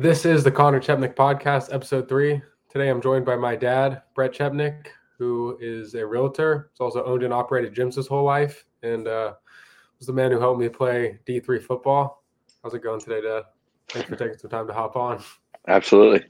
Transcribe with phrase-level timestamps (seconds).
[0.00, 2.40] This is the Conor Chepenik podcast, episode three.
[2.70, 4.86] Today I'm joined by my dad, Brett Chepenik,
[5.18, 6.70] who is a realtor.
[6.72, 9.34] He's also owned and operated gyms his whole life and uh,
[9.98, 12.24] was the man who helped me play D3 football.
[12.62, 13.42] How's it going today, Dad?
[13.90, 15.22] Thanks for taking some time to hop on.
[15.68, 16.24] Absolutely.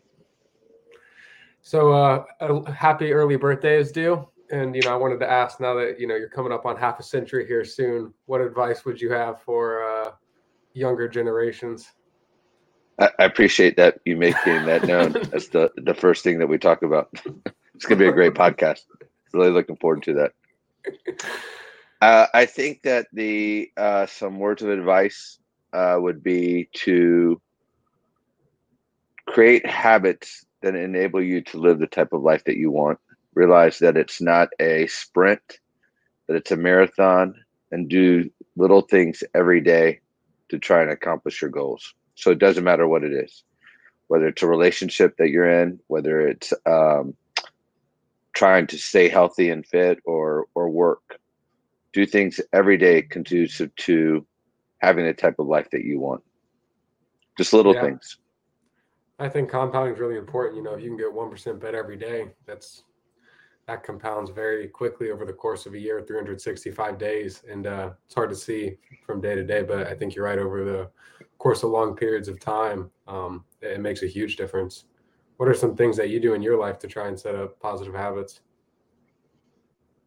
[1.62, 4.26] So, uh, a happy early birthday is due.
[4.50, 6.76] And, you know, I wanted to ask now that, you know, you're coming up on
[6.76, 10.10] half a century here soon, what advice would you have for uh,
[10.72, 11.92] younger generations?
[13.00, 16.58] I, I appreciate that you making that known as the, the first thing that we
[16.58, 17.08] talk about.
[17.74, 18.82] it's going to be a great podcast.
[19.32, 20.32] Really looking forward to that.
[22.00, 25.38] Uh, I think that the uh, some words of advice
[25.72, 27.40] uh, would be to
[29.26, 32.98] create habits that enable you to live the type of life that you want.
[33.34, 35.60] Realize that it's not a sprint,
[36.26, 37.34] that it's a marathon,
[37.70, 40.00] and do little things every day
[40.48, 41.94] to try and accomplish your goals.
[42.20, 43.42] So it doesn't matter what it is,
[44.08, 47.14] whether it's a relationship that you're in, whether it's um,
[48.34, 51.18] trying to stay healthy and fit, or or work.
[51.92, 54.26] Do things every day conducive to
[54.78, 56.22] having the type of life that you want.
[57.38, 57.82] Just little yeah.
[57.82, 58.18] things.
[59.18, 60.56] I think compounding is really important.
[60.56, 62.84] You know, if you can get one percent better every day, that's
[63.70, 68.14] that compounds very quickly over the course of a year, 365 days, and uh, it's
[68.14, 68.76] hard to see
[69.06, 69.62] from day to day.
[69.62, 70.40] But I think you're right.
[70.40, 70.90] Over the
[71.38, 74.86] course of long periods of time, um, it makes a huge difference.
[75.36, 77.60] What are some things that you do in your life to try and set up
[77.60, 78.40] positive habits?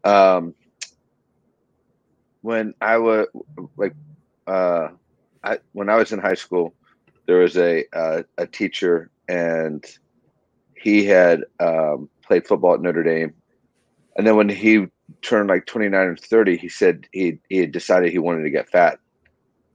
[0.03, 0.53] Um,
[2.41, 3.27] when I was
[3.77, 3.95] like,
[4.45, 4.89] uh,
[5.41, 6.75] I when I was in high school,
[7.27, 9.85] there was a uh, a teacher and
[10.75, 13.33] he had um, played football at Notre Dame,
[14.15, 14.87] and then when he
[15.21, 18.69] turned like 29 or 30, he said he he had decided he wanted to get
[18.69, 18.99] fat,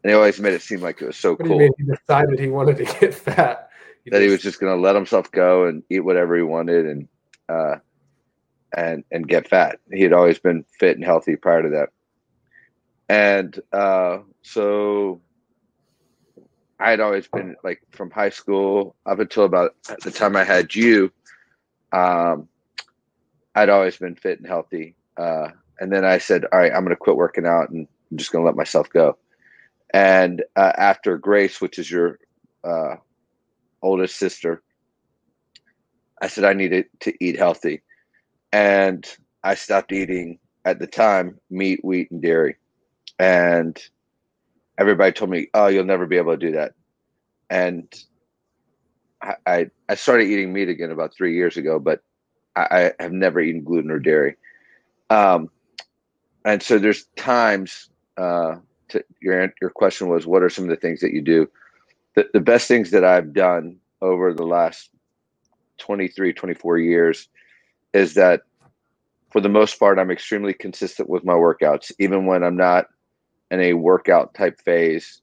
[0.02, 1.58] and he always made it seem like it was so cool.
[1.58, 3.70] he decided he wanted to get fat.
[4.04, 4.24] He that just...
[4.24, 7.08] he was just going to let himself go and eat whatever he wanted and
[7.48, 7.76] uh,
[8.76, 9.80] and and get fat.
[9.92, 11.90] He had always been fit and healthy prior to that,
[13.08, 15.20] and uh, so
[16.78, 19.74] I had always been like from high school up until about
[20.04, 21.12] the time I had you.
[21.92, 22.48] Um,
[23.58, 24.94] I'd always been fit and healthy.
[25.16, 25.48] Uh,
[25.80, 28.30] and then I said, all right, I'm going to quit working out and I'm just
[28.30, 29.18] going to let myself go.
[29.92, 32.20] And uh, after Grace, which is your
[32.62, 32.96] uh,
[33.82, 34.62] oldest sister,
[36.22, 37.82] I said I needed to eat healthy.
[38.52, 39.04] And
[39.42, 42.56] I stopped eating at the time meat, wheat, and dairy.
[43.18, 43.76] And
[44.78, 46.74] everybody told me, "Oh, you'll never be able to do that."
[47.50, 47.92] And
[49.46, 52.02] I I started eating meat again about three years ago, but
[52.58, 54.36] I, I have never eaten gluten or dairy.
[55.10, 55.50] Um,
[56.44, 57.90] and so there's times.
[58.16, 58.56] Uh,
[58.88, 61.48] to your your question was, what are some of the things that you do?
[62.14, 64.90] The the best things that I've done over the last
[65.78, 67.28] 23, 24 years
[67.92, 68.42] is that
[69.30, 72.86] for the most part, I'm extremely consistent with my workouts, even when I'm not
[73.50, 75.20] in a workout type phase,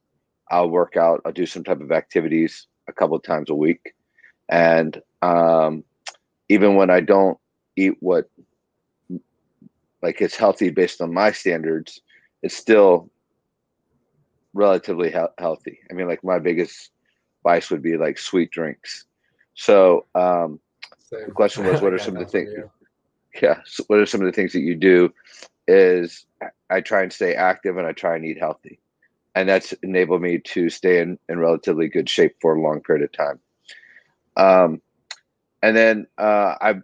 [0.51, 1.21] I'll work out.
[1.25, 3.93] I'll do some type of activities a couple of times a week,
[4.49, 5.83] and um,
[6.49, 7.37] even when I don't
[7.75, 8.29] eat what
[10.01, 12.01] like it's healthy based on my standards,
[12.43, 13.09] it's still
[14.53, 15.79] relatively he- healthy.
[15.89, 16.91] I mean, like my biggest
[17.43, 19.05] vice would be like sweet drinks.
[19.55, 20.59] So um,
[21.25, 22.49] the question was, what are some of the things?
[23.41, 25.13] Yeah, so what are some of the things that you do?
[25.67, 26.25] Is
[26.69, 28.79] I try and stay active and I try and eat healthy.
[29.33, 33.03] And that's enabled me to stay in, in relatively good shape for a long period
[33.03, 33.39] of time.
[34.37, 34.81] Um,
[35.65, 36.83] and then uh, I've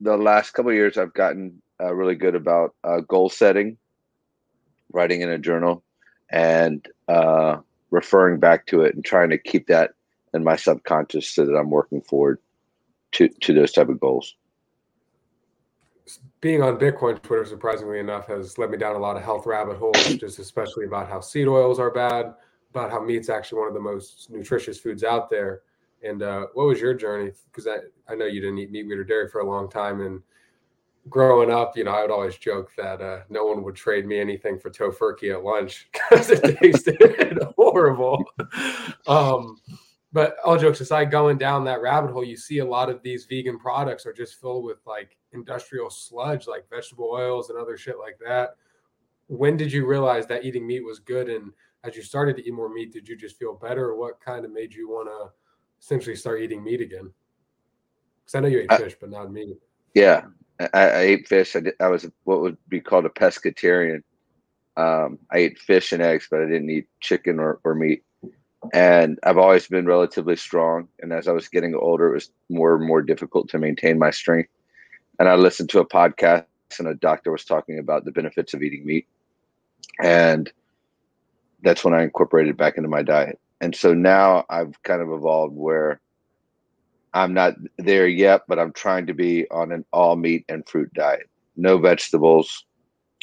[0.00, 3.78] the last couple years I've gotten uh, really good about uh, goal setting,
[4.92, 5.82] writing in a journal,
[6.30, 7.56] and uh,
[7.90, 9.92] referring back to it and trying to keep that
[10.34, 12.38] in my subconscious so that I'm working forward
[13.12, 14.34] to to those type of goals
[16.40, 19.76] being on Bitcoin Twitter, surprisingly enough, has led me down a lot of health rabbit
[19.76, 22.34] holes, just especially about how seed oils are bad,
[22.70, 25.62] about how meat's actually one of the most nutritious foods out there.
[26.02, 27.32] And uh, what was your journey?
[27.50, 27.78] Because I,
[28.10, 30.00] I know you didn't eat meat, wheat, or dairy for a long time.
[30.00, 30.22] And
[31.08, 34.18] growing up, you know, I would always joke that uh, no one would trade me
[34.18, 38.24] anything for Tofurkey at lunch because it tasted horrible.
[39.06, 39.56] Um,
[40.12, 43.26] but all jokes aside, going down that rabbit hole, you see a lot of these
[43.26, 47.98] vegan products are just filled with like industrial sludge, like vegetable oils and other shit
[47.98, 48.56] like that.
[49.26, 51.28] When did you realize that eating meat was good?
[51.28, 51.52] And
[51.84, 53.90] as you started to eat more meat, did you just feel better?
[53.90, 55.30] Or what kind of made you want to
[55.80, 57.10] essentially start eating meat again?
[58.24, 59.56] Because I know you ate fish, but not meat.
[59.94, 60.24] Yeah,
[60.60, 61.56] I, I ate fish.
[61.56, 64.02] I, did, I was what would be called a pescatarian.
[64.76, 68.04] Um, I ate fish and eggs, but I didn't eat chicken or, or meat.
[68.72, 70.88] and I've always been relatively strong.
[71.00, 74.10] And as I was getting older, it was more and more difficult to maintain my
[74.10, 74.50] strength.
[75.18, 76.44] And I listened to a podcast,
[76.78, 79.06] and a doctor was talking about the benefits of eating meat,
[80.02, 80.52] and
[81.62, 83.40] that's when I incorporated it back into my diet.
[83.60, 86.00] And so now I've kind of evolved where
[87.14, 90.92] I'm not there yet, but I'm trying to be on an all meat and fruit
[90.94, 91.28] diet.
[91.56, 92.66] No vegetables,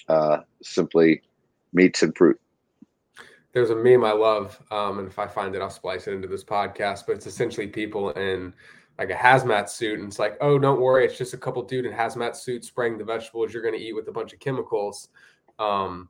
[0.10, 1.22] uh, simply
[1.72, 2.40] meats and fruit.
[3.54, 6.28] There's a meme I love, um, and if I find it, I'll splice it into
[6.28, 7.06] this podcast.
[7.08, 8.54] But it's essentially people in
[9.00, 11.86] like a hazmat suit, and it's like, oh, don't worry, it's just a couple dude
[11.86, 15.08] in hazmat suits spraying the vegetables you're going to eat with a bunch of chemicals.
[15.60, 16.10] Um,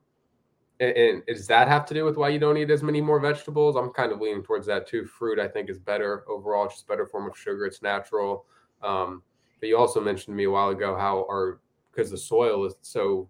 [0.80, 3.19] and, and, does that have to do with why you don't eat as many more
[3.19, 3.75] vegetables?
[3.75, 5.06] I'm kind of leaning towards that too.
[5.06, 6.66] Fruit, I think, is better overall.
[6.66, 7.66] It's just better form of sugar.
[7.66, 8.45] It's natural.
[8.83, 9.24] Um,
[9.60, 11.60] but you also mentioned to me a while ago how our
[11.92, 13.30] because the soil is so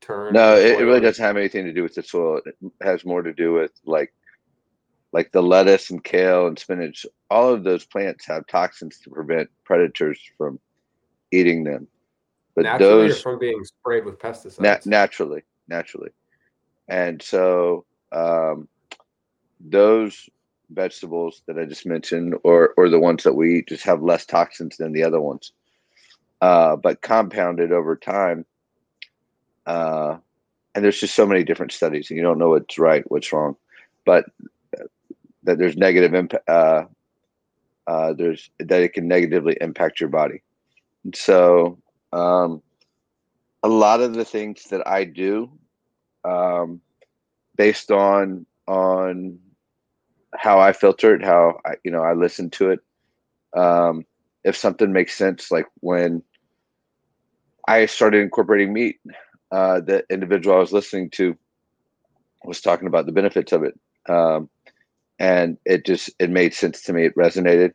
[0.00, 0.34] turned.
[0.34, 2.40] No, it, it really doesn't have anything to do with the soil.
[2.44, 4.12] It has more to do with like
[5.12, 7.06] like the lettuce and kale and spinach.
[7.30, 10.58] All of those plants have toxins to prevent predators from
[11.30, 11.86] eating them.
[12.56, 14.60] But naturally those from being sprayed with pesticides.
[14.60, 16.10] Na- naturally, naturally
[16.92, 18.68] and so um,
[19.60, 20.28] those
[20.68, 24.26] vegetables that I just mentioned, or or the ones that we eat, just have less
[24.26, 25.52] toxins than the other ones.
[26.42, 28.44] Uh, but compounded over time,
[29.64, 30.18] uh,
[30.74, 33.56] and there's just so many different studies, and you don't know what's right, what's wrong,
[34.04, 34.26] but
[35.44, 36.46] that there's negative impact.
[36.46, 36.84] Uh,
[37.86, 40.42] uh, there's that it can negatively impact your body.
[41.04, 41.78] And so,
[42.12, 42.60] um,
[43.62, 45.50] a lot of the things that I do
[46.24, 46.80] um,
[47.56, 49.38] based on on
[50.34, 52.80] how I filter it, how I, you know I listen to it.
[53.56, 54.04] Um,
[54.44, 56.22] if something makes sense, like when
[57.68, 58.98] I started incorporating meat,
[59.50, 61.36] uh, the individual I was listening to
[62.44, 63.78] was talking about the benefits of it,
[64.08, 64.48] um,
[65.18, 67.04] and it just it made sense to me.
[67.06, 67.72] It resonated,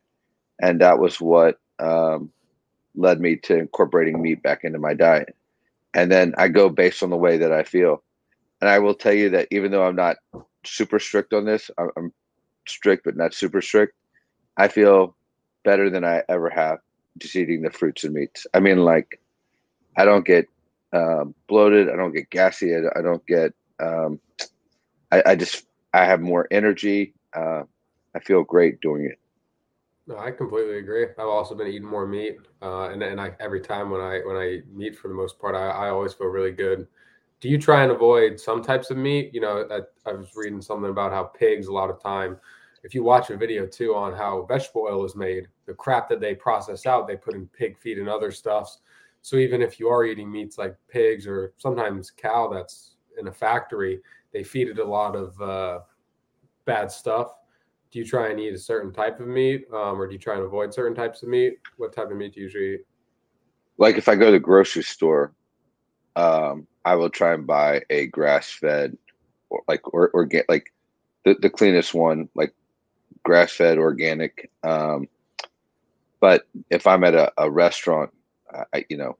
[0.60, 2.30] and that was what um,
[2.94, 5.34] led me to incorporating meat back into my diet.
[5.94, 8.02] And then I go based on the way that I feel
[8.60, 10.16] and I will tell you that even though I'm not
[10.64, 12.12] super strict on this, I'm
[12.66, 13.94] strict but not super strict.
[14.56, 15.16] I feel
[15.64, 16.78] better than I ever have
[17.18, 18.46] just eating the fruits and meats.
[18.54, 19.20] I mean, like,
[19.96, 20.46] I don't get
[20.92, 21.88] um, bloated.
[21.88, 22.74] I don't get gassy.
[22.74, 23.52] I, don't get.
[23.80, 24.20] Um,
[25.12, 27.14] I, I, just I have more energy.
[27.34, 27.62] Uh,
[28.14, 29.18] I feel great doing it.
[30.06, 31.04] No, I completely agree.
[31.04, 34.36] I've also been eating more meat, uh, and and I every time when I when
[34.36, 36.86] I meet for the most part, I, I always feel really good
[37.40, 39.30] do you try and avoid some types of meat?
[39.32, 42.36] You know, I, I, was reading something about how pigs, a lot of time,
[42.82, 46.20] if you watch a video too on how vegetable oil is made, the crap that
[46.20, 48.78] they process out, they put in pig feed and other stuffs.
[49.22, 53.32] So even if you are eating meats like pigs or sometimes cow that's in a
[53.32, 54.00] factory,
[54.32, 55.80] they feed it a lot of uh,
[56.64, 57.32] bad stuff.
[57.90, 60.34] Do you try and eat a certain type of meat, um, or do you try
[60.34, 61.58] and avoid certain types of meat?
[61.78, 62.80] What type of meat do you usually eat?
[63.78, 65.32] Like if I go to the grocery store,
[66.18, 68.98] um, I will try and buy a grass fed
[69.50, 70.72] or like or, or get like
[71.24, 72.52] the, the cleanest one, like
[73.22, 74.50] grass fed organic.
[74.64, 75.08] Um,
[76.20, 78.10] but if I'm at a, a restaurant,
[78.72, 79.16] I, you know,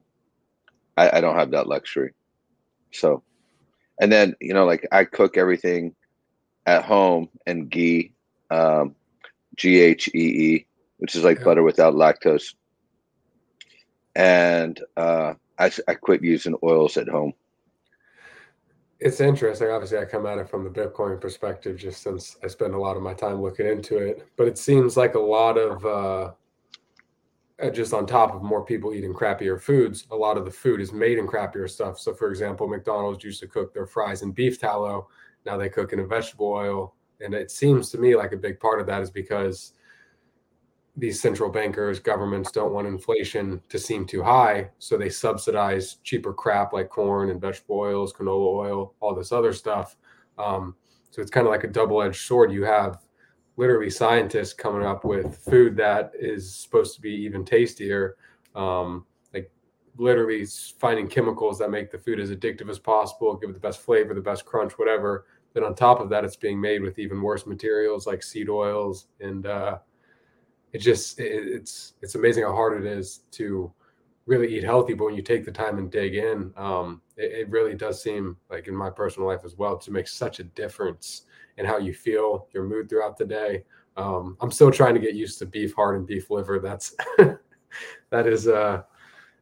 [0.97, 2.15] I, I don't have that luxury.
[2.91, 3.23] So,
[4.01, 5.95] and then, you know, like I cook everything
[6.67, 8.13] at home and ghee,
[8.51, 8.97] um,
[9.55, 11.45] G H E E, which is like yeah.
[11.45, 12.55] butter without lactose.
[14.17, 17.33] And uh, I, I quit using oils at home
[19.01, 19.69] it's interesting.
[19.69, 22.97] Obviously, I come at it from the Bitcoin perspective, just since I spend a lot
[22.97, 24.27] of my time looking into it.
[24.37, 26.33] But it seems like a lot of, uh,
[27.63, 30.81] uh, just on top of more people eating crappier foods, a lot of the food
[30.81, 31.99] is made in crappier stuff.
[31.99, 35.09] So, for example, McDonald's used to cook their fries in beef tallow.
[35.47, 36.95] Now they cook in a vegetable oil.
[37.21, 39.73] And it seems to me like a big part of that is because
[40.99, 46.33] these central bankers, governments don't want inflation to seem too high, so they subsidize cheaper
[46.35, 49.97] crap like corn and vegetable oils, canola oil, all this other stuff.
[50.39, 50.75] Um,
[51.11, 52.53] so it's kind of like a double-edged sword.
[52.53, 52.99] You have
[53.57, 58.17] literally scientists coming up with food that is supposed to be even tastier,
[58.57, 59.53] um, like
[59.97, 60.45] literally
[60.81, 64.15] finding chemicals that make the food as addictive as possible, give it the best flavor,
[64.15, 65.27] the best crunch, whatever.
[65.55, 69.07] Then on top of that, it's being made with even worse materials like seed oils
[69.21, 69.79] and uh,
[70.73, 73.73] it just it, it's it's amazing how hard it is to
[74.27, 77.51] really eat healthy but when you take the time and dig in um, it, it,
[77.51, 81.23] really does seem like in my personal life as well to make such a difference
[81.57, 83.65] in how you feel your mood throughout the day.
[83.97, 86.59] Um, i'm still trying to get used to beef heart and beef liver.
[86.59, 86.95] That's
[88.11, 88.83] that is uh,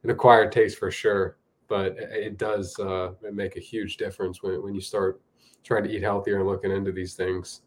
[0.05, 1.37] an acquired taste for sure
[1.69, 5.21] but it does uh, make a huge difference when, when you start
[5.65, 7.63] trying to eat healthier and looking into these things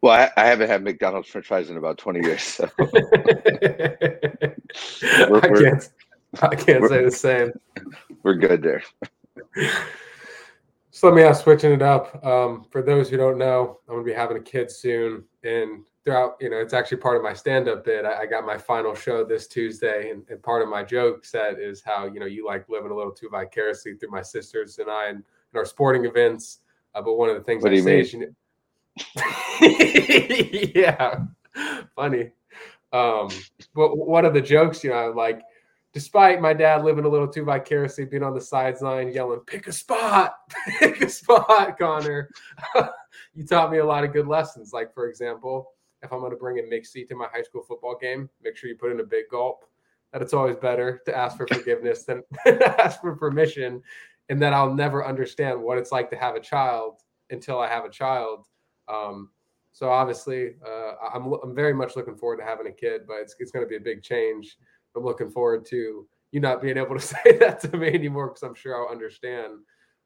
[0.00, 2.90] Well, I, I, haven't had McDonald's French fries in about twenty years, so we're,
[5.36, 5.90] I can't.
[6.40, 7.52] I can't say the same.
[8.22, 8.82] We're good there.
[10.94, 12.24] So let me ask, switching it up.
[12.24, 16.36] Um, for those who don't know, I'm gonna be having a kid soon, and throughout,
[16.40, 18.04] you know, it's actually part of my stand-up bit.
[18.04, 21.58] I, I got my final show this Tuesday, and, and, part of my joke set
[21.58, 24.90] is how you know you like living a little too vicariously through my sisters and
[24.90, 26.58] I, and in our sporting events.
[26.94, 28.26] Uh, but one of the things what I do say you is, you know,
[30.74, 31.24] yeah,
[31.96, 32.30] funny.
[32.92, 33.28] Um,
[33.74, 35.42] but one of the jokes, you know, like,
[35.92, 39.72] despite my dad living a little too vicariously, being on the sideline yelling, "Pick a
[39.72, 40.34] spot,
[40.78, 42.28] pick a spot, Conor."
[43.34, 44.72] you taught me a lot of good lessons.
[44.72, 45.72] Like, for example,
[46.02, 48.68] if I'm going to bring a mixie to my high school football game, make sure
[48.68, 49.64] you put in a big gulp.
[50.12, 52.22] That it's always better to ask for forgiveness than
[52.78, 53.82] ask for permission,
[54.28, 57.86] and that I'll never understand what it's like to have a child until I have
[57.86, 58.46] a child.
[58.88, 59.30] Um,
[59.72, 63.34] so obviously, uh, I'm I'm very much looking forward to having a kid, but it's
[63.38, 64.56] it's going to be a big change.
[64.94, 68.42] I'm looking forward to you not being able to say that to me anymore because
[68.42, 69.60] I'm sure I'll understand.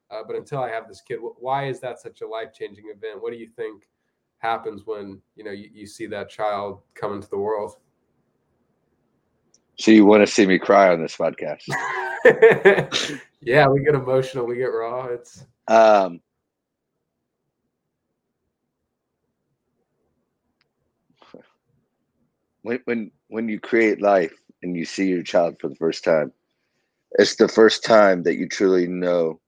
[0.09, 3.21] Uh, but until I have this kid, why is that such a life changing event?
[3.21, 3.83] What do you think
[4.39, 7.75] happens when you know you, you see that child come into the world?
[9.79, 11.63] So you want to see me cry on this podcast?
[13.41, 15.05] yeah, we get emotional, we get raw.
[15.05, 16.21] It's um,
[22.67, 26.33] when when when you create life and you see your child for the first time,
[27.13, 29.39] it's the first time that you truly know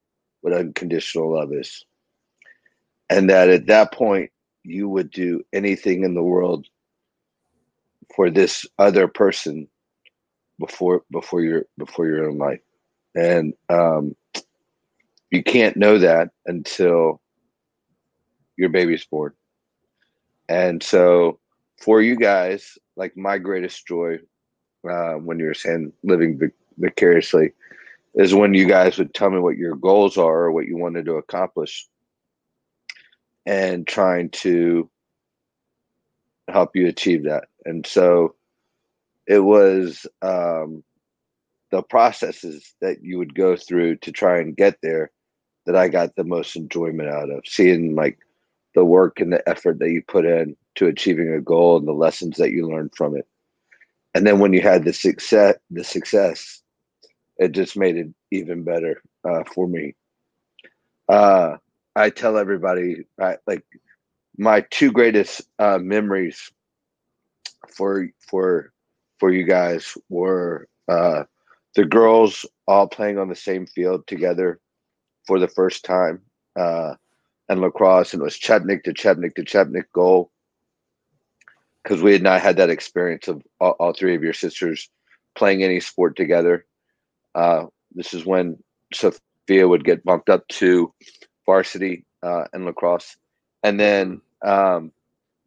[0.41, 1.83] what unconditional love is.
[3.09, 4.31] And that at that point
[4.63, 6.65] you would do anything in the world
[8.15, 9.67] for this other person
[10.57, 12.61] before before your before your own life.
[13.15, 14.15] And um
[15.29, 17.21] you can't know that until
[18.55, 19.33] your baby's born.
[20.47, 21.39] And so
[21.79, 24.19] for you guys, like my greatest joy
[24.89, 26.39] uh, when you were saying living
[26.77, 27.51] vicariously
[28.15, 31.05] is when you guys would tell me what your goals are or what you wanted
[31.05, 31.87] to accomplish
[33.45, 34.89] and trying to
[36.49, 37.45] help you achieve that.
[37.65, 38.35] And so
[39.27, 40.83] it was um,
[41.71, 45.11] the processes that you would go through to try and get there
[45.65, 48.17] that I got the most enjoyment out of seeing like
[48.75, 51.91] the work and the effort that you put in to achieving a goal and the
[51.91, 53.27] lessons that you learned from it.
[54.15, 56.61] And then when you had the success, the success,
[57.37, 59.95] it just made it even better uh, for me.
[61.09, 61.57] Uh,
[61.97, 63.65] I tell everybody, I, like
[64.37, 66.49] my two greatest uh, memories
[67.75, 68.71] for for
[69.19, 71.23] for you guys were uh,
[71.75, 74.61] the girls all playing on the same field together
[75.27, 76.21] for the first time
[76.55, 76.93] uh,
[77.49, 80.31] and lacrosse, and it was Chepenik to Chepenik to Chepenik goal
[81.89, 84.91] because we had not had that experience of all, all, three of your sisters
[85.35, 86.63] playing any sport together.
[87.33, 87.65] Uh,
[87.95, 88.61] this is when
[88.93, 90.93] Sophia would get bumped up to
[91.47, 93.17] varsity uh, in lacrosse,
[93.63, 94.91] and then um,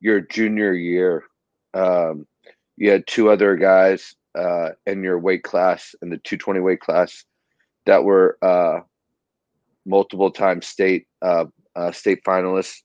[0.00, 1.22] your junior year,
[1.74, 2.26] um,
[2.76, 7.24] you had two other guys uh, in your weight class in the 220 weight class
[7.86, 8.80] that were uh,
[9.86, 11.44] multiple time state uh,
[11.76, 12.82] uh, state finalists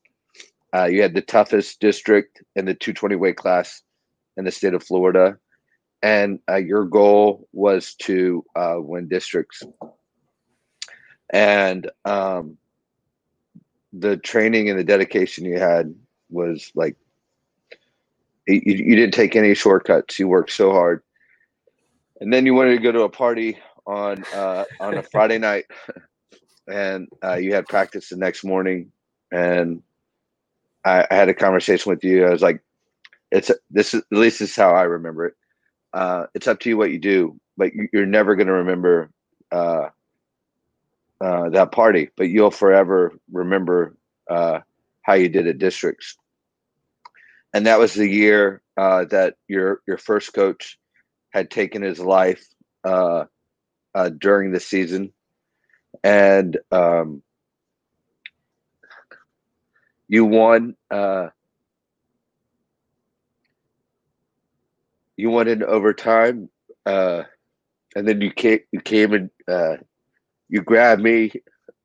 [0.76, 3.82] uh, you had the toughest district in the 220 weight class
[4.36, 5.38] in the state of Florida,
[6.02, 9.64] and uh, your goal was to uh, win districts.
[11.32, 12.58] And um,
[13.94, 15.94] the training and the dedication you had
[16.30, 16.96] was like
[18.48, 20.20] you, you didn't take any shortcuts.
[20.20, 21.04] You worked so hard,
[22.22, 25.66] and then you wanted to go to a party on uh, on a Friday night,
[26.68, 28.92] and uh, you had practice the next morning,
[29.32, 29.82] and
[30.88, 32.26] I, I, had a conversation with you.
[32.26, 32.62] I was like,
[33.32, 35.34] "It's this is at least this is how I remember it.
[35.94, 39.10] Uh, it's up to you what you do, but you, are never going to remember
[39.52, 39.90] uh,
[41.20, 43.96] uh, that party, but you'll forever remember
[44.30, 44.60] uh,
[45.02, 46.16] how you did at districts."
[47.54, 50.80] And that was the year uh, that your your first coach
[51.32, 52.46] had taken his life
[52.84, 53.26] uh,
[54.18, 55.12] during the season,
[56.04, 57.22] and um,
[60.08, 61.28] you won uh
[65.18, 66.50] you won in overtime
[66.86, 67.24] uh
[67.96, 69.78] and then you came you came and uh
[70.50, 71.32] you grabbed me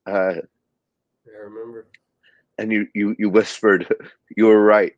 [0.06, 0.34] uh
[1.26, 1.86] yeah, I remember.
[2.58, 3.86] And you you you whispered
[4.36, 4.92] you were right.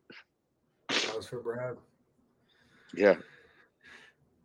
[0.89, 1.77] That was for Brad.
[2.95, 3.15] Yeah.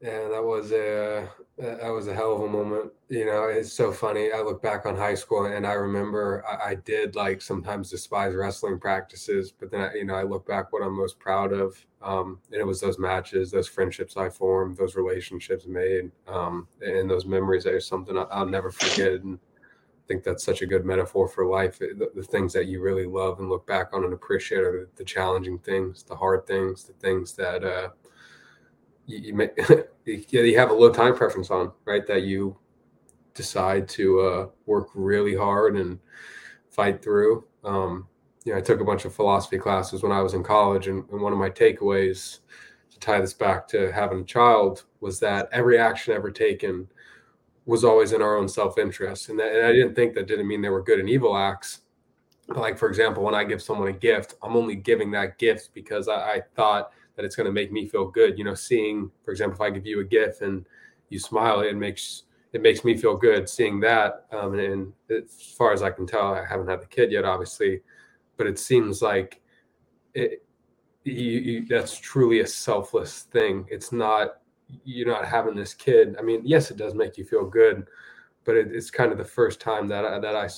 [0.00, 1.28] Yeah, that was a
[1.58, 2.90] that was a hell of a moment.
[3.10, 4.32] You know, it's so funny.
[4.32, 8.34] I look back on high school and I remember I, I did like sometimes despise
[8.34, 11.76] wrestling practices, but then I, you know I look back what I'm most proud of,
[12.00, 17.10] um, and it was those matches, those friendships I formed, those relationships made, um, and
[17.10, 17.66] those memories.
[17.66, 19.20] Are something I'll, I'll never forget.
[19.20, 21.78] And I think that's such a good metaphor for life.
[21.78, 24.88] The, the, things that you really love and look back on and appreciate are the,
[24.96, 27.62] the challenging things, the hard things, the things that.
[27.64, 27.90] Uh,
[29.10, 29.50] you, you, may,
[30.06, 32.06] you have a low time preference on, right?
[32.06, 32.56] That you
[33.34, 35.98] decide to uh, work really hard and
[36.70, 37.44] fight through.
[37.64, 38.06] Um,
[38.44, 41.08] you know, I took a bunch of philosophy classes when I was in college, and,
[41.10, 42.38] and one of my takeaways
[42.90, 46.88] to tie this back to having a child was that every action ever taken
[47.66, 50.62] was always in our own self-interest, and, that, and I didn't think that didn't mean
[50.62, 51.82] they were good and evil acts.
[52.48, 55.70] But like for example, when I give someone a gift, I'm only giving that gift
[55.74, 56.90] because I, I thought
[57.20, 58.38] that it's going to make me feel good.
[58.38, 60.64] You know, seeing, for example, if I give you a gift and
[61.10, 62.22] you smile, it makes
[62.52, 64.26] it makes me feel good seeing that.
[64.32, 67.24] Um, and, and as far as I can tell, I haven't had the kid yet,
[67.24, 67.82] obviously,
[68.36, 69.40] but it seems like
[70.14, 70.44] it,
[71.04, 73.66] you, you, that's truly a selfless thing.
[73.70, 74.40] It's not
[74.84, 76.16] you're not having this kid.
[76.18, 77.86] I mean, yes, it does make you feel good,
[78.44, 80.48] but it, it's kind of the first time that I, that I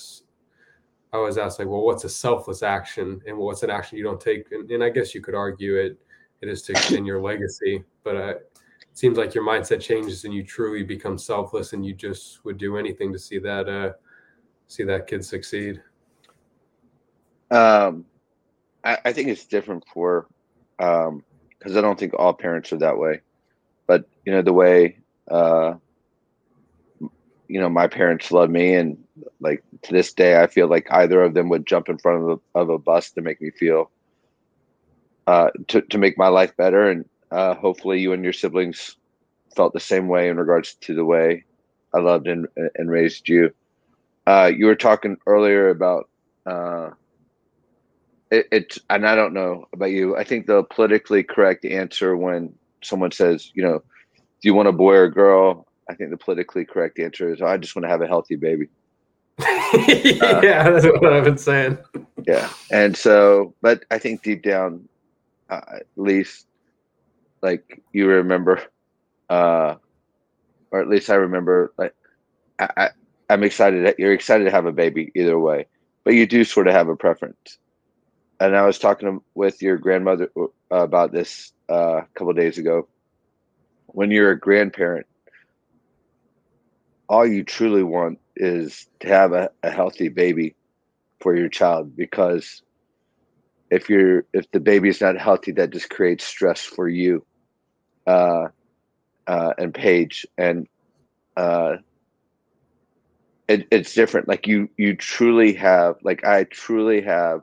[1.12, 4.21] I was asked like, well, what's a selfless action and what's an action you don't
[4.21, 4.50] take?
[4.52, 5.99] And, and I guess you could argue it
[6.42, 7.84] it is to extend your legacy.
[8.04, 8.52] But uh, it
[8.92, 12.76] seems like your mindset changes and you truly become selfless, and you just would do
[12.76, 13.92] anything to see that uh,
[14.66, 15.80] see that kid succeed.
[17.50, 18.06] Um,
[18.84, 20.26] I, I think it's different for
[20.76, 21.25] because um,
[21.76, 23.20] I don't think all parents are that way.
[23.87, 24.99] But you know the way
[25.30, 25.75] uh,
[27.00, 28.99] you know my parents love me, and
[29.40, 32.40] like to this day, I feel like either of them would jump in front of
[32.54, 33.90] of a bus to make me feel
[35.26, 38.97] uh, to to make my life better, and uh, hopefully you and your siblings
[39.55, 41.45] felt the same way in regards to the way
[41.95, 43.52] I loved and and raised you.
[44.26, 46.09] Uh, you were talking earlier about
[46.47, 46.91] uh,
[48.31, 50.16] it, it, and I don't know about you.
[50.16, 53.83] I think the politically correct answer when someone says, you know,
[54.16, 55.66] do you want a boy or a girl?
[55.90, 58.68] I think the politically correct answer is, I just want to have a healthy baby.
[59.38, 61.79] yeah, that's what I've been saying.
[62.27, 64.88] Yeah, and so, but I think deep down,
[65.53, 66.47] uh, at least
[67.43, 68.62] like you remember,
[69.29, 69.75] uh,
[70.71, 71.95] or at least I remember, like
[72.59, 72.88] I, I,
[73.29, 75.67] I'm excited that you're excited to have a baby either way,
[76.05, 77.59] but you do sort of have a preference.
[78.41, 82.88] And I was talking with your grandmother uh, about this uh, a couple days ago.
[83.88, 85.07] When you're a grandparent,
[87.09, 90.57] all you truly want is to have a, a healthy baby
[91.21, 92.62] for your child because
[93.72, 97.24] if you're if the baby is not healthy, that just creates stress for you,
[98.06, 98.48] uh,
[99.26, 100.68] uh, and Paige, and
[101.37, 101.76] uh,
[103.48, 104.28] it, it's different.
[104.28, 107.42] Like you, you truly have like I truly have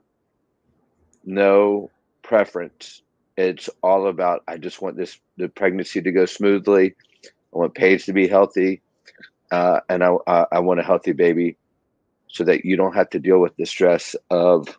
[1.26, 1.92] no
[2.24, 3.02] preference.
[3.36, 6.96] It's all about I just want this the pregnancy to go smoothly.
[7.26, 8.84] I want Paige to be healthy,
[9.52, 10.16] uh, and I
[10.52, 11.58] I want a healthy baby,
[12.28, 14.78] so that you don't have to deal with the stress of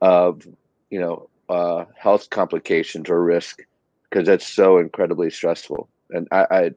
[0.00, 0.46] of
[0.90, 3.60] you know uh, health complications or risk
[4.08, 5.88] because that's so incredibly stressful.
[6.10, 6.70] And I, I,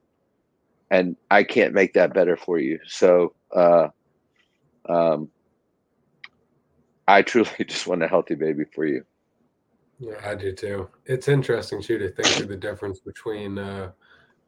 [0.92, 2.80] and i can't make that better for you.
[2.86, 3.88] So uh,
[4.88, 5.30] um,
[7.08, 9.04] i truly just want a healthy baby for you.
[10.00, 10.90] Yeah i do too.
[11.06, 13.92] It's interesting too to think through the difference between uh,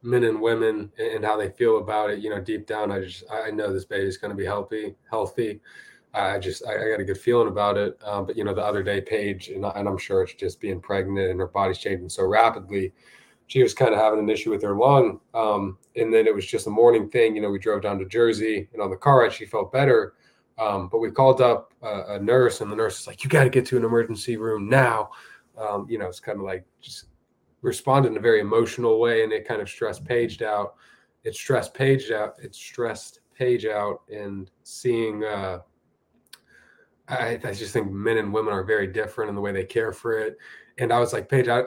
[0.02, 2.20] men and women and how they feel about it.
[2.20, 4.94] You know deep down i just i know this baby is going to be healthy
[5.10, 5.60] healthy
[6.16, 7.98] I just I, I, got a good feeling about it.
[8.02, 10.80] Um, but you know, the other day, Paige, and, and, I'm sure it's just being
[10.80, 12.92] pregnant and her body's changing so rapidly.
[13.48, 16.46] She was kind of having an issue with her lung, um, and then it was
[16.46, 17.36] just a morning thing.
[17.36, 20.14] You know, we drove down to Jersey, and on the car ride, she felt better.
[20.58, 23.44] Um, but we called up a, a, nurse, and the nurse is like, "You got
[23.44, 25.10] to get to an emergency room now."
[25.56, 27.04] Um, you know, it's kind of like just
[27.60, 30.74] responded in a very emotional way, and it kind of stressed Paige out.
[31.24, 32.34] It stressed Paige out.
[32.42, 35.22] It stressed Paige out, and seeing.
[35.22, 35.60] Uh,
[37.08, 39.92] I, I just think men and women are very different in the way they care
[39.92, 40.38] for it.
[40.78, 41.64] And I was like, Paige, I,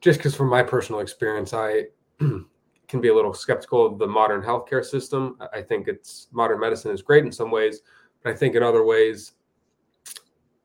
[0.00, 1.86] just because from my personal experience, I
[2.18, 5.36] can be a little skeptical of the modern healthcare system.
[5.52, 7.82] I think it's modern medicine is great in some ways,
[8.22, 9.32] but I think in other ways,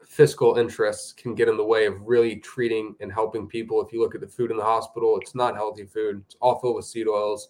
[0.03, 3.85] fiscal interests can get in the way of really treating and helping people.
[3.85, 6.23] If you look at the food in the hospital, it's not healthy food.
[6.25, 7.49] It's all filled with seed oils.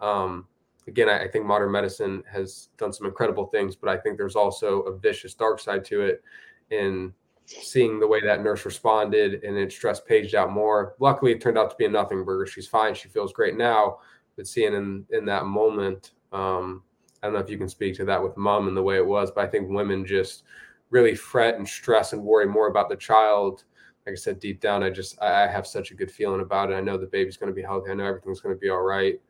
[0.00, 0.46] Um,
[0.86, 4.36] again, I, I, think modern medicine has done some incredible things, but I think there's
[4.36, 6.22] also a vicious dark side to it
[6.70, 7.12] in
[7.46, 10.94] seeing the way that nurse responded and it stressed Paige out more.
[11.00, 12.46] Luckily, it turned out to be a nothing burger.
[12.46, 12.94] She's fine.
[12.94, 13.98] She feels great now.
[14.36, 16.82] But seeing in in that moment, um,
[17.22, 19.06] I don't know if you can speak to that with mom and the way it
[19.06, 20.44] was, but I think women just
[20.90, 23.64] really fret and stress and worry more about the child.
[24.06, 26.74] Like I said, deep down, I just I have such a good feeling about it.
[26.74, 27.90] I know the baby's going to be healthy.
[27.90, 29.20] I know everything's going to be all right.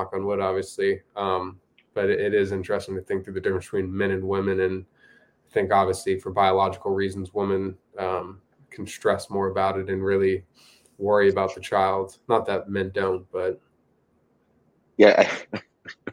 [0.00, 1.00] Knock on wood, obviously.
[1.14, 1.60] Um,
[1.94, 4.60] but it, it is interesting to think through the difference between men and women.
[4.60, 4.84] And
[5.50, 10.44] I think obviously for biological reasons, women um, can stress more about it and really
[10.98, 12.18] worry about the child.
[12.28, 13.60] Not that men don't, but
[14.96, 15.28] yeah.
[15.52, 15.58] I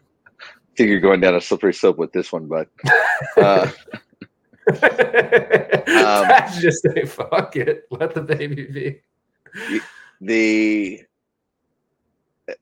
[0.75, 2.67] think you're going down a slippery slope with this one, but
[3.37, 3.71] uh,
[4.69, 9.01] um, just say fuck it, let the baby be.
[10.19, 11.06] The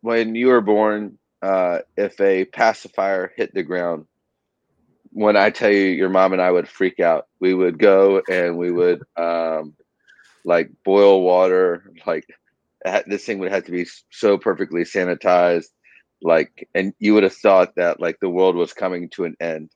[0.01, 4.05] when you were born, uh, if a pacifier hit the ground,
[5.11, 8.57] when I tell you your mom and I would freak out, we would go and
[8.57, 9.75] we would um,
[10.43, 12.25] like boil water, like
[13.07, 15.67] this thing would have to be so perfectly sanitized
[16.21, 19.71] like and you would have thought that like the world was coming to an end.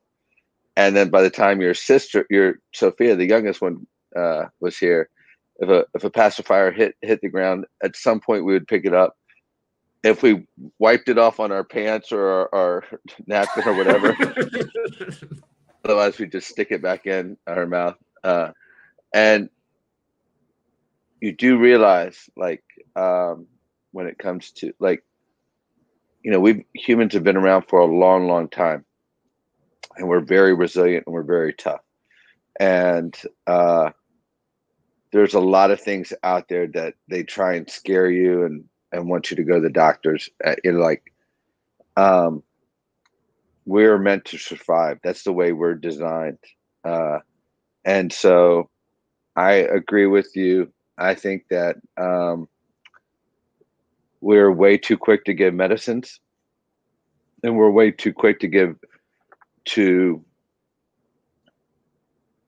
[0.75, 5.09] And then by the time your sister your sophia the youngest one uh, was here
[5.57, 8.85] if a if a pacifier hit hit the ground at some point we would pick
[8.85, 9.15] it up
[10.03, 10.45] if we
[10.77, 12.85] wiped it off on our pants or our, our
[13.27, 14.15] napkin or whatever
[15.85, 18.51] otherwise we just stick it back in our mouth uh,
[19.13, 19.49] and
[21.21, 22.63] you do realize like
[22.95, 23.47] um,
[23.91, 25.03] when it comes to like
[26.23, 28.85] you know, we humans have been around for a long, long time,
[29.97, 31.81] and we're very resilient and we're very tough.
[32.59, 33.15] And
[33.47, 33.91] uh,
[35.11, 39.09] there's a lot of things out there that they try and scare you and and
[39.09, 40.29] want you to go to the doctors.
[40.43, 41.13] Uh, in like,
[41.97, 42.43] um,
[43.65, 44.99] we're meant to survive.
[45.03, 46.39] That's the way we're designed.
[46.83, 47.19] Uh,
[47.85, 48.69] and so,
[49.35, 50.71] I agree with you.
[50.97, 52.47] I think that um,
[54.21, 56.19] we're way too quick to give medicines
[57.43, 58.75] and we're way too quick to give
[59.65, 60.23] to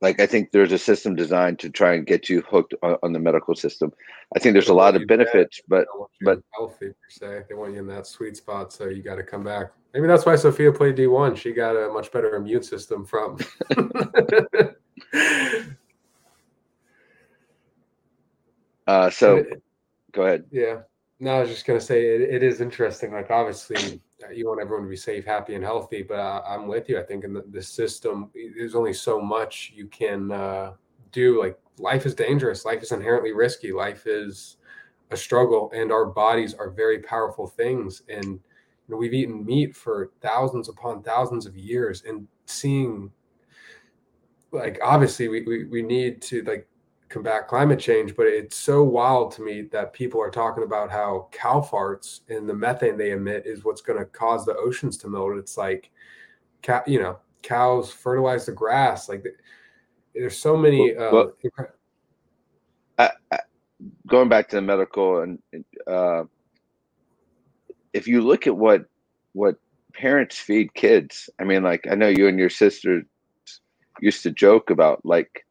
[0.02, 3.14] like i think there's a system designed to try and get you hooked on, on
[3.14, 3.92] the medical system.
[4.36, 5.86] I think there's a lot of benefits but
[6.22, 7.44] but healthy per se.
[7.50, 9.72] They want you in that sweet spot so you got to come back.
[9.94, 13.38] Maybe that's why sophia played d1 she got a much better immune system from
[18.88, 19.44] uh so
[20.12, 20.46] go ahead.
[20.52, 20.82] Yeah.
[21.20, 23.12] No, I was just gonna say it, it is interesting.
[23.14, 24.02] Like obviously,
[24.34, 26.03] you want everyone to be safe, happy, and healthy.
[26.03, 26.99] But uh, I'm with you.
[26.99, 30.73] I think in the, the, system, there's only so much you can uh,
[31.12, 31.41] do.
[31.41, 32.65] Like life is dangerous.
[32.65, 33.71] Life is inherently risky.
[33.71, 34.57] Life is
[35.12, 38.03] a struggle, and our bodies are very powerful things.
[38.10, 38.39] And you
[38.88, 43.12] know, we've eaten meat for thousands upon thousands of years, and seeing
[44.51, 46.67] like obviously we, we, we need to like
[47.12, 51.28] combat climate change, but it's so wild to me that people are talking about how
[51.32, 55.10] cow farts and the methane they emit is what's going to cause the oceans to
[55.10, 55.38] melt.
[55.38, 55.91] It's like,
[56.62, 59.10] cow, you know, cows fertilize the grass.
[59.10, 59.26] Like,
[60.15, 60.95] there's so many.
[60.95, 61.34] Uh, well,
[62.97, 63.39] I, I,
[64.08, 65.39] going back to the medical and
[65.88, 66.24] uh,
[67.93, 68.86] if you look at what
[69.34, 69.56] what
[69.93, 73.04] parents feed kids, I mean, like I know you and your sister
[74.00, 75.45] used to joke about like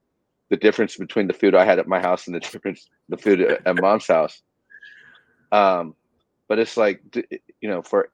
[0.50, 3.40] the difference between the food I had at my house and the difference the food
[3.40, 4.42] at mom's house.
[5.50, 5.94] Um,
[6.48, 7.00] but it's like
[7.60, 8.10] you know for,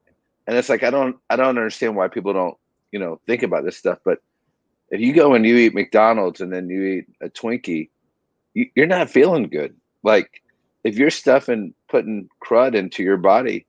[0.46, 2.56] and it's like I don't I don't understand why people don't
[2.92, 3.98] you know think about this stuff.
[4.04, 4.20] But
[4.90, 7.88] if you go and you eat McDonald's and then you eat a Twinkie,
[8.54, 9.74] you, you're not feeling good.
[10.02, 10.42] Like
[10.84, 13.66] if you're stuffing putting crud into your body,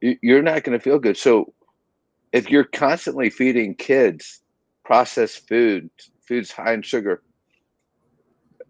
[0.00, 1.16] you're not going to feel good.
[1.16, 1.52] So
[2.32, 4.40] if you're constantly feeding kids
[4.84, 5.88] processed food,
[6.26, 7.22] foods high in sugar,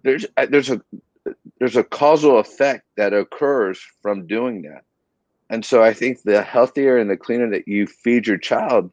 [0.05, 0.81] there's uh, there's a
[1.59, 4.85] there's a causal effect that occurs from doing that.
[5.51, 8.93] And so I think the healthier and the cleaner that you feed your child,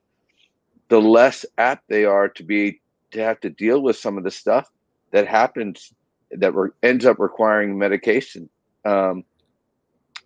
[0.89, 4.31] the less apt they are to be to have to deal with some of the
[4.31, 4.69] stuff
[5.11, 5.93] that happens
[6.31, 8.49] that re- ends up requiring medication.
[8.85, 9.25] Um,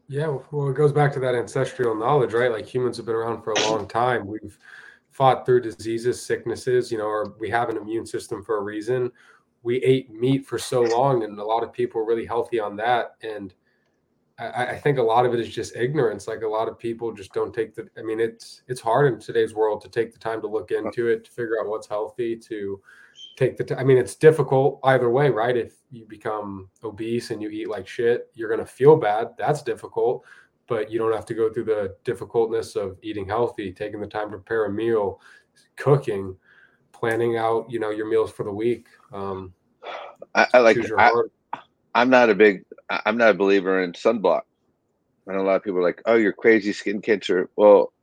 [0.07, 2.51] yeah, well, it goes back to that ancestral knowledge, right?
[2.51, 4.27] Like humans have been around for a long time.
[4.27, 4.57] We've
[5.09, 9.11] fought through diseases, sicknesses, you know, or we have an immune system for a reason
[9.65, 12.75] we ate meat for so long and a lot of people were really healthy on
[12.77, 13.15] that.
[13.23, 13.53] And
[14.37, 16.27] I, I, think a lot of it is just ignorance.
[16.27, 19.19] Like a lot of people just don't take the i mean it's it's hard in
[19.19, 22.35] today's world to take the time to look into it to figure out what's healthy
[22.35, 22.79] to
[23.37, 25.57] take the time i mean it's difficult either way right?
[25.57, 29.29] If you become obese and you eat like shit you're to feel bad.
[29.37, 30.23] That's difficult.
[30.67, 34.29] But you don't have to go through the difficultness of eating healthy taking the time
[34.29, 35.21] to prepare a meal
[35.75, 36.35] cooking
[36.99, 39.53] planning out you know your meals for the week um,
[40.33, 40.77] I, I like.
[40.97, 41.11] I,
[41.93, 42.63] I'm not a big.
[42.89, 44.41] I'm not a believer in sunblock.
[45.27, 47.93] Know a lot of people are like, "Oh, you're crazy, skin cancer." Well,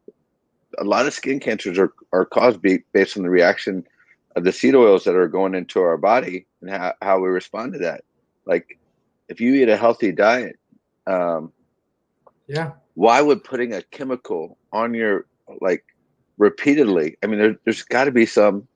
[0.79, 3.85] a lot of skin cancers are are caused based on the reaction
[4.35, 7.75] of the seed oils that are going into our body and how, how we respond
[7.75, 8.03] to that.
[8.47, 8.79] Like,
[9.29, 10.59] if you eat a healthy diet,
[11.07, 11.53] um,
[12.49, 15.27] yeah, why would putting a chemical on your
[15.61, 15.85] like
[16.39, 17.19] repeatedly?
[17.23, 18.67] I mean, there, there's got to be some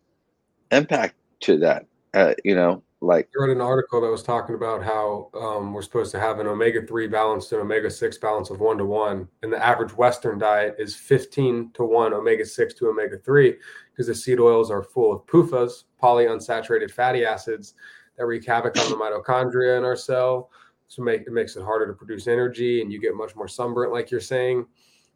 [0.71, 1.87] impact to that.
[2.15, 5.83] Uh, you know, like I read an article that was talking about how um, we're
[5.83, 9.29] supposed to have an omega three balance and omega six balance of one to one,
[9.43, 13.57] and the average Western diet is fifteen to one omega six to omega three
[13.93, 17.75] because the seed oils are full of PUFAs, polyunsaturated fatty acids,
[18.17, 20.51] that wreak havoc on the mitochondria in our cell.
[20.89, 23.93] So make it makes it harder to produce energy, and you get much more sunburnt,
[23.93, 24.67] like you're saying.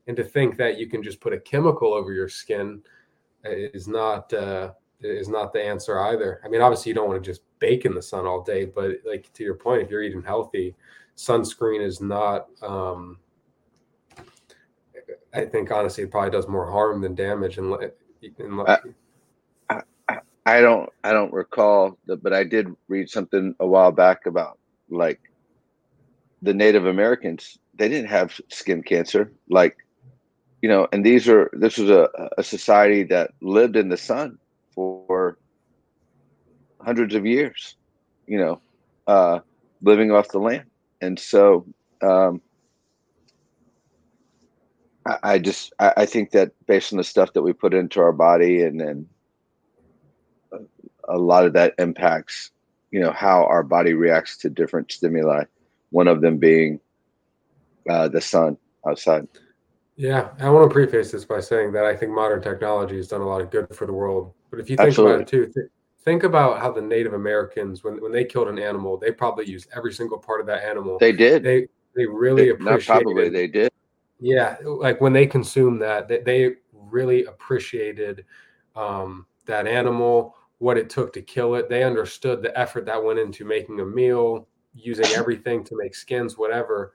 [0.07, 2.83] And to think that you can just put a chemical over your skin
[3.45, 6.41] uh, is not uh, is not the answer either.
[6.45, 8.97] I mean, obviously, you don't want to just bake in the sun all day, but
[9.05, 10.75] like to your point, if you're eating healthy,
[11.17, 12.49] sunscreen is not.
[12.63, 13.19] Um,
[15.33, 17.59] I think honestly, it probably does more harm than damage.
[17.59, 17.75] And,
[18.67, 18.79] I,
[20.09, 24.59] I, I don't, I don't recall, but I did read something a while back about
[24.89, 25.21] like
[26.43, 27.59] the Native Americans.
[27.75, 29.77] They didn't have skin cancer, like
[30.63, 34.39] you know, and these are this was a, a society that lived in the sun
[36.85, 37.77] hundreds of years,
[38.27, 38.61] you know,
[39.07, 39.41] uh,
[39.83, 40.65] living off the land.
[41.01, 41.67] And so
[42.03, 42.41] um,
[45.07, 48.01] I, I just I, I, think that based on the stuff that we put into
[48.01, 49.07] our body and then
[51.09, 52.51] a, lot of that impacts,
[52.91, 55.45] you know, how our body reacts to different stimuli,
[55.91, 56.81] one of them being
[57.89, 59.27] uh, the sun outside.
[59.97, 63.21] Yeah, I want to preface this by saying that I think modern technology has done
[63.21, 64.33] a lot of good for the world.
[64.51, 65.15] But if you think Absolutely.
[65.17, 65.69] about it too, th-
[66.03, 69.69] think about how the Native Americans, when when they killed an animal, they probably used
[69.75, 70.99] every single part of that animal.
[70.99, 71.43] They did.
[71.43, 72.87] They they really they, appreciated.
[72.87, 73.73] probably they did.
[74.21, 78.25] Yeah, like when they consumed that, they, they really appreciated
[78.77, 81.71] um, that animal, what it took to kill it.
[81.71, 86.37] They understood the effort that went into making a meal, using everything to make skins,
[86.37, 86.93] whatever.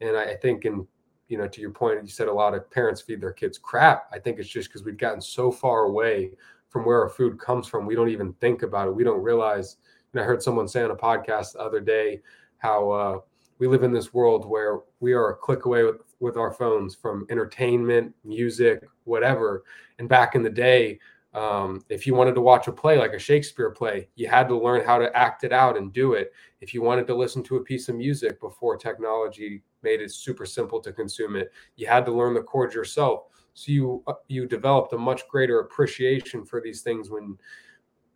[0.00, 0.86] And I, I think in
[1.28, 4.08] you know, to your point, you said a lot of parents feed their kids crap.
[4.10, 6.30] I think it's just because we've gotten so far away
[6.68, 8.94] from where our food comes from, we don't even think about it.
[8.94, 9.76] We don't realize.
[10.12, 12.20] And I heard someone say on a podcast the other day
[12.58, 13.18] how uh,
[13.58, 16.94] we live in this world where we are a click away with, with our phones
[16.94, 19.64] from entertainment, music, whatever.
[19.98, 20.98] And back in the day,
[21.34, 24.58] um, if you wanted to watch a play like a Shakespeare play, you had to
[24.58, 26.32] learn how to act it out and do it.
[26.60, 30.46] If you wanted to listen to a piece of music before technology made it super
[30.46, 33.24] simple to consume it, you had to learn the chords yourself.
[33.58, 37.36] So you uh, you developed a much greater appreciation for these things when,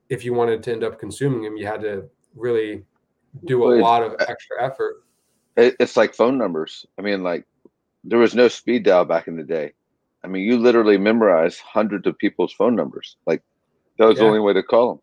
[0.08, 2.84] if you wanted to end up consuming them, you had to really
[3.46, 5.02] do a lot of extra effort.
[5.56, 6.86] It's like phone numbers.
[6.96, 7.44] I mean, like
[8.04, 9.72] there was no speed dial back in the day.
[10.22, 13.16] I mean, you literally memorize hundreds of people's phone numbers.
[13.26, 13.42] Like
[13.98, 14.22] that was yeah.
[14.22, 15.00] the only way to call them.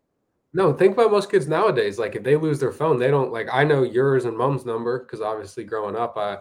[0.54, 1.98] No, think about most kids nowadays.
[1.98, 3.48] Like if they lose their phone, they don't like.
[3.52, 6.38] I know yours and mom's number because obviously growing up, I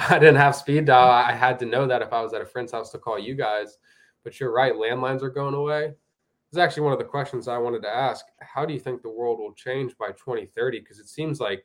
[0.08, 1.10] I didn't have speed dial.
[1.10, 3.34] I had to know that if I was at a friend's house to call you
[3.34, 3.78] guys.
[4.24, 5.88] But you're right, landlines are going away.
[5.88, 8.24] This is actually one of the questions I wanted to ask.
[8.40, 10.80] How do you think the world will change by 2030?
[10.80, 11.64] Because it seems like,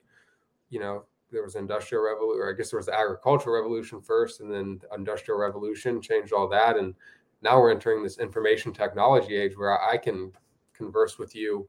[0.69, 4.41] you know, there was industrial revolution, or I guess there was the agricultural revolution first,
[4.41, 6.93] and then the industrial revolution changed all that, and
[7.41, 10.31] now we're entering this information technology age where I can
[10.73, 11.67] converse with you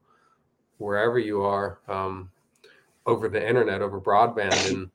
[0.77, 2.29] wherever you are um,
[3.05, 4.89] over the internet, over broadband, and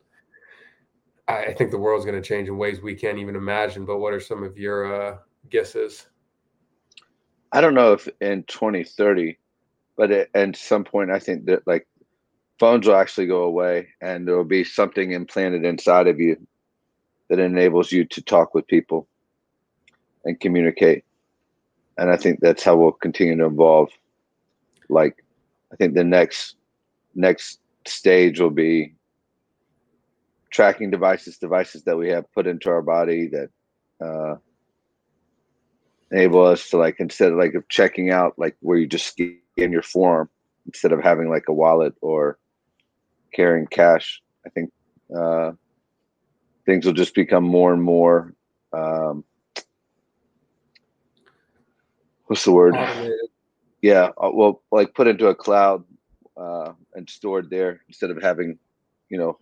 [1.28, 3.84] I think the world's going to change in ways we can't even imagine.
[3.84, 5.16] But what are some of your uh,
[5.50, 6.06] guesses?
[7.52, 9.38] I don't know if in 2030,
[9.96, 11.86] but at, at some point, I think that like
[12.58, 16.36] phones will actually go away and there will be something implanted inside of you
[17.28, 19.06] that enables you to talk with people
[20.24, 21.04] and communicate.
[21.98, 23.90] And I think that's how we'll continue to evolve.
[24.88, 25.24] Like,
[25.72, 26.56] I think the next
[27.14, 28.94] next stage will be
[30.52, 33.48] tracking devices, devices that we have put into our body that
[34.04, 34.36] uh,
[36.12, 39.38] enable us to like instead of like of checking out like where you just scan
[39.56, 40.28] your form
[40.66, 42.38] instead of having like a wallet or
[43.34, 44.22] carrying cash.
[44.46, 44.70] I think
[45.16, 45.52] uh,
[46.66, 48.34] things will just become more and more.
[48.72, 49.24] Um,
[52.26, 52.74] what's the word?
[52.74, 53.18] Automated.
[53.80, 55.82] Yeah, uh, well, like put into a cloud
[56.36, 58.58] uh, and stored there instead of having,
[59.08, 59.38] you know,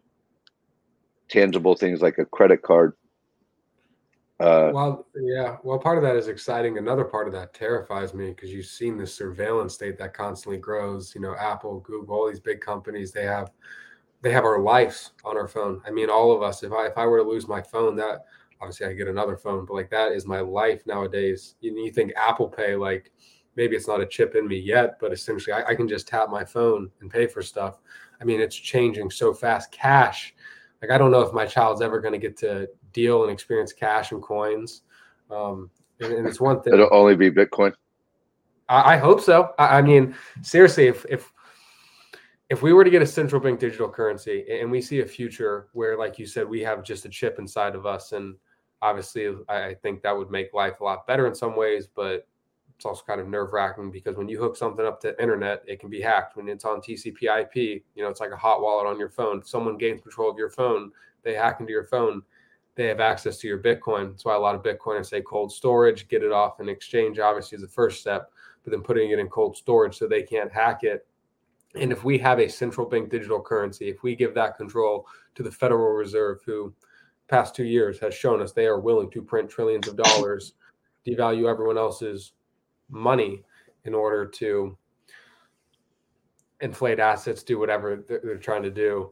[1.30, 2.94] tangible things like a credit card.
[4.40, 5.56] Uh, well, yeah.
[5.62, 6.78] Well, part of that is exciting.
[6.78, 11.14] Another part of that terrifies me because you've seen this surveillance state that constantly grows.
[11.14, 13.50] You know, Apple, Google, all these big companies, they have
[14.22, 15.82] they have our lives on our phone.
[15.86, 16.62] I mean, all of us.
[16.62, 18.24] If I if I were to lose my phone, that
[18.60, 21.56] obviously I get another phone, but like that is my life nowadays.
[21.60, 23.12] You, you think Apple Pay, like
[23.56, 26.30] maybe it's not a chip in me yet, but essentially I, I can just tap
[26.30, 27.80] my phone and pay for stuff.
[28.20, 29.72] I mean, it's changing so fast.
[29.72, 30.34] Cash,
[30.82, 33.72] like I don't know if my child's ever going to get to deal and experience
[33.72, 34.82] cash and coins.
[35.30, 36.74] Um, and, and it's one thing.
[36.74, 37.72] It'll only be Bitcoin.
[38.68, 39.52] I, I hope so.
[39.58, 41.32] I, I, mean, seriously, if if
[42.48, 45.68] if we were to get a central bank digital currency and we see a future
[45.72, 48.36] where, like you said, we have just a chip inside of us, and
[48.82, 52.26] obviously, I think that would make life a lot better in some ways, but
[52.80, 55.80] it's also kind of nerve wracking because when you hook something up to internet, it
[55.80, 56.36] can be hacked.
[56.36, 57.54] When it's on TCP/IP,
[57.94, 59.38] you know, it's like a hot wallet on your phone.
[59.38, 60.90] If someone gains control of your phone,
[61.22, 62.22] they hack into your phone
[62.80, 64.10] they have access to your Bitcoin.
[64.10, 67.56] That's why a lot of Bitcoiners say cold storage, get it off an exchange, obviously,
[67.56, 68.30] is the first step,
[68.64, 71.06] but then putting it in cold storage so they can't hack it.
[71.74, 75.42] And if we have a central bank digital currency, if we give that control to
[75.42, 76.72] the Federal Reserve, who
[77.28, 80.54] past two years has shown us they are willing to print trillions of dollars,
[81.06, 82.32] devalue everyone else's
[82.90, 83.42] money
[83.84, 84.76] in order to
[86.60, 89.10] inflate assets, do whatever they're trying to do.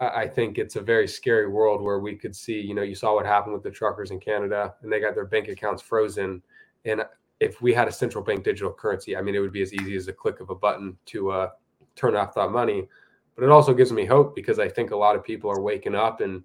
[0.00, 3.14] I think it's a very scary world where we could see, you know, you saw
[3.14, 6.40] what happened with the truckers in Canada and they got their bank accounts frozen.
[6.84, 7.02] And
[7.40, 9.96] if we had a central bank digital currency, I mean, it would be as easy
[9.96, 11.48] as a click of a button to uh,
[11.96, 12.86] turn off that money.
[13.34, 15.94] But it also gives me hope because I think a lot of people are waking
[15.94, 16.42] up and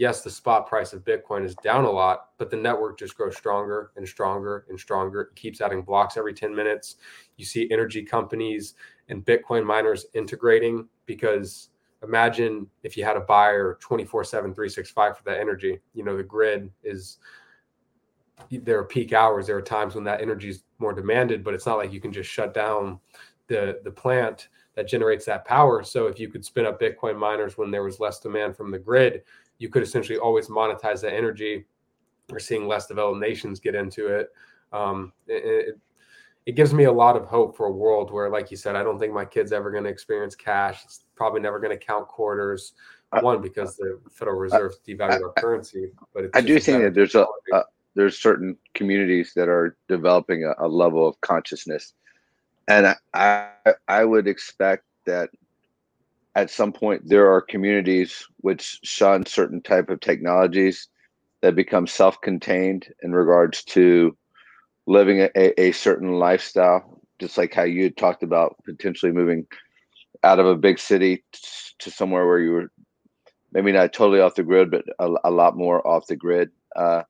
[0.00, 3.36] yes, the spot price of Bitcoin is down a lot, but the network just grows
[3.36, 5.20] stronger and stronger and stronger.
[5.20, 6.96] It keeps adding blocks every 10 minutes.
[7.36, 8.76] You see energy companies
[9.10, 11.68] and Bitcoin miners integrating because
[12.02, 16.22] imagine if you had a buyer 24 7 365 for that energy you know the
[16.22, 17.18] grid is
[18.50, 21.66] there are peak hours there are times when that energy is more demanded but it's
[21.66, 22.98] not like you can just shut down
[23.48, 27.58] the the plant that generates that power so if you could spin up bitcoin miners
[27.58, 29.20] when there was less demand from the grid
[29.60, 31.64] you could essentially always monetize that energy
[32.28, 34.32] we're seeing less developed nations get into it
[34.72, 35.78] um, it,
[36.46, 38.82] it gives me a lot of hope for a world where, like you said, I
[38.82, 40.82] don't think my kid's ever going to experience cash.
[40.84, 42.72] It's probably never going to count quarters.
[43.12, 46.82] Uh, One because the Federal uh, Reserve devalued uh, our currency, but I do think
[46.82, 47.62] that there's a, a,
[47.94, 51.94] there's certain communities that are developing a, a level of consciousness,
[52.68, 55.30] and I, I I would expect that
[56.34, 60.88] at some point there are communities which shun certain type of technologies
[61.42, 64.16] that become self-contained in regards to
[64.86, 69.46] living a, a certain lifestyle, just like how you talked about potentially moving
[70.22, 71.24] out of a big city
[71.78, 72.70] to somewhere where you were
[73.52, 76.50] maybe not totally off the grid, but a, a lot more off the grid.
[76.76, 77.02] Uh,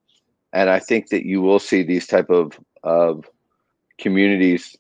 [0.53, 3.29] and I think that you will see these type of of
[3.99, 4.77] communities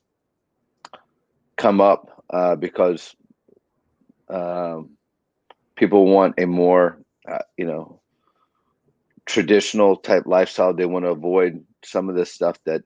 [1.56, 3.14] come up uh, because
[4.32, 4.90] um,
[5.76, 8.00] people want a more, uh, you know,
[9.26, 10.74] traditional type lifestyle.
[10.74, 12.82] They want to avoid some of this stuff that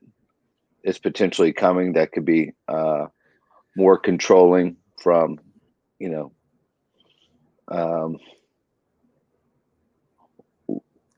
[0.83, 3.07] is potentially coming that could be uh,
[3.75, 5.39] more controlling from,
[5.99, 6.31] you know,
[7.67, 8.17] um,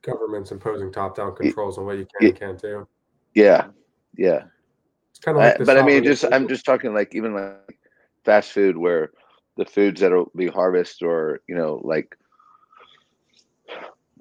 [0.02, 2.88] governments imposing top-down controls on what you can and can't do.
[3.36, 3.68] Yeah,
[4.18, 4.44] yeah.
[5.12, 7.80] It's kind of like, I, but I mean, just I'm just talking like even like
[8.24, 9.12] fast food where
[9.58, 12.17] the foods that will be harvested or you know like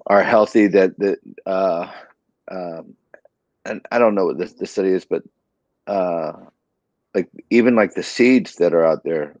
[0.07, 1.91] are healthy that that uh,
[2.49, 2.95] um,
[3.65, 5.23] and I don't know what this the study is, but
[5.87, 6.33] uh,
[7.13, 9.35] like even like the seeds that are out there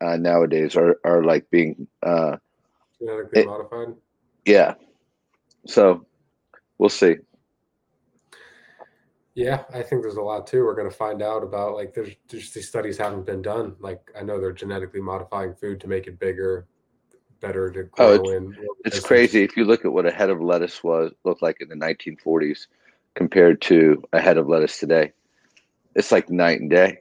[0.00, 2.36] uh, nowadays are are like being uh,
[2.98, 3.94] genetically it, modified.
[4.44, 4.74] Yeah,
[5.66, 6.04] so
[6.78, 7.16] we'll see.
[9.38, 10.64] Yeah, I think there's a lot too.
[10.64, 13.76] We're going to find out about like there's just these studies haven't been done.
[13.78, 16.66] Like I know they're genetically modifying food to make it bigger,
[17.40, 18.56] better to oh, grow oh, it's, in.
[18.84, 21.68] It's crazy if you look at what a head of lettuce was looked like in
[21.68, 22.66] the 1940s
[23.14, 25.12] compared to a head of lettuce today.
[25.94, 26.98] It's like night and day.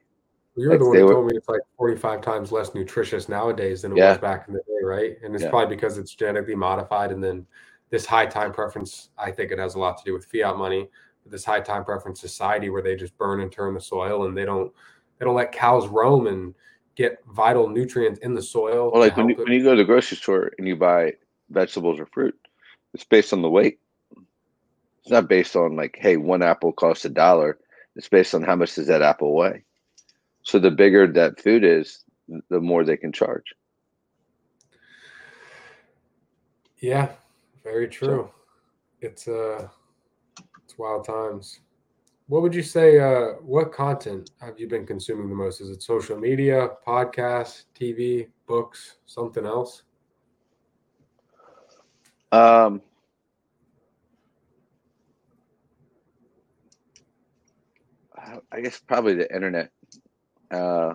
[0.56, 3.94] You're like the one who told me it's like 45 times less nutritious nowadays than
[3.94, 4.10] it yeah.
[4.10, 5.18] was back in the day, right?
[5.24, 5.50] And it's yeah.
[5.50, 7.12] probably because it's genetically modified.
[7.12, 7.48] And then
[7.90, 10.88] this high time preference, I think it has a lot to do with fiat money.
[11.30, 14.46] This high time preference society where they just burn and turn the soil and they
[14.46, 14.72] don't
[15.18, 16.54] they don't let cows roam and
[16.96, 18.92] get vital nutrients in the soil.
[18.92, 21.14] Well, like when you, when you go to the grocery store and you buy
[21.50, 22.36] vegetables or fruit,
[22.94, 23.80] it's based on the weight.
[25.02, 27.58] It's not based on like, hey, one apple costs a dollar.
[27.96, 29.64] It's based on how much does that apple weigh.
[30.42, 32.04] So the bigger that food is,
[32.50, 33.54] the more they can charge.
[36.80, 37.10] Yeah,
[37.64, 38.08] very true.
[38.08, 38.34] So,
[39.02, 39.68] it's uh
[40.78, 41.62] It's wild times.
[42.28, 43.00] What would you say?
[43.00, 45.60] Uh, what content have you been consuming the most?
[45.60, 49.84] Is it social media, podcasts, TV, books, something else?
[52.32, 52.82] Um,
[58.52, 59.72] I guess probably the internet.
[60.52, 60.94] Uh,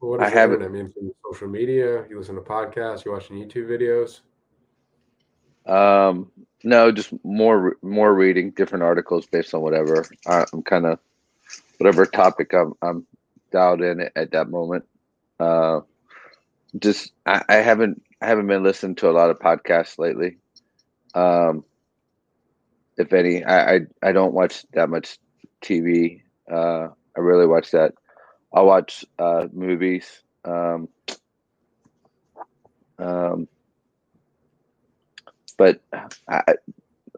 [0.00, 3.36] well, what I have I mean, from social media, you listen to podcasts, you watching
[3.36, 4.20] YouTube videos.
[5.68, 6.30] Um,
[6.64, 10.98] no, just more more reading different articles based on whatever I, am kind of
[11.78, 13.06] whatever topic I'm I'm
[13.52, 14.84] dialed in at that moment.
[15.38, 15.80] Uh,
[16.78, 20.38] just I, I haven't I haven't been listening to a lot of podcasts lately.
[21.14, 21.64] Um,
[22.96, 25.18] if any, I, I I don't watch that much
[25.62, 26.22] TV.
[26.50, 27.94] Uh, I really watch that.
[28.52, 30.22] I watch uh, movies.
[30.44, 30.88] Um,
[32.98, 33.48] um,
[35.58, 35.80] but
[36.26, 36.54] I,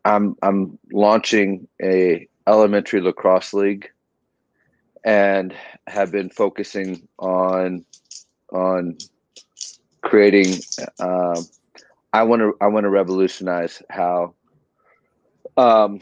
[0.05, 3.89] I'm I'm launching a elementary lacrosse league,
[5.05, 5.55] and
[5.87, 7.85] have been focusing on
[8.53, 8.99] on
[10.03, 10.57] creating.
[10.99, 11.47] Um,
[12.13, 14.35] I want to I want to revolutionize how
[15.57, 16.01] um,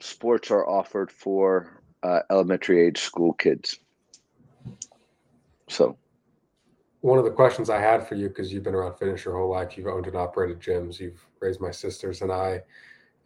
[0.00, 3.78] sports are offered for uh, elementary age school kids.
[5.68, 5.96] So,
[7.04, 9.50] one of the questions I had for you, because you've been around fitness your whole
[9.50, 12.62] life, you've owned and operated gyms, you've raised my sisters and I,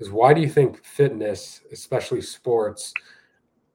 [0.01, 2.93] is why do you think fitness, especially sports,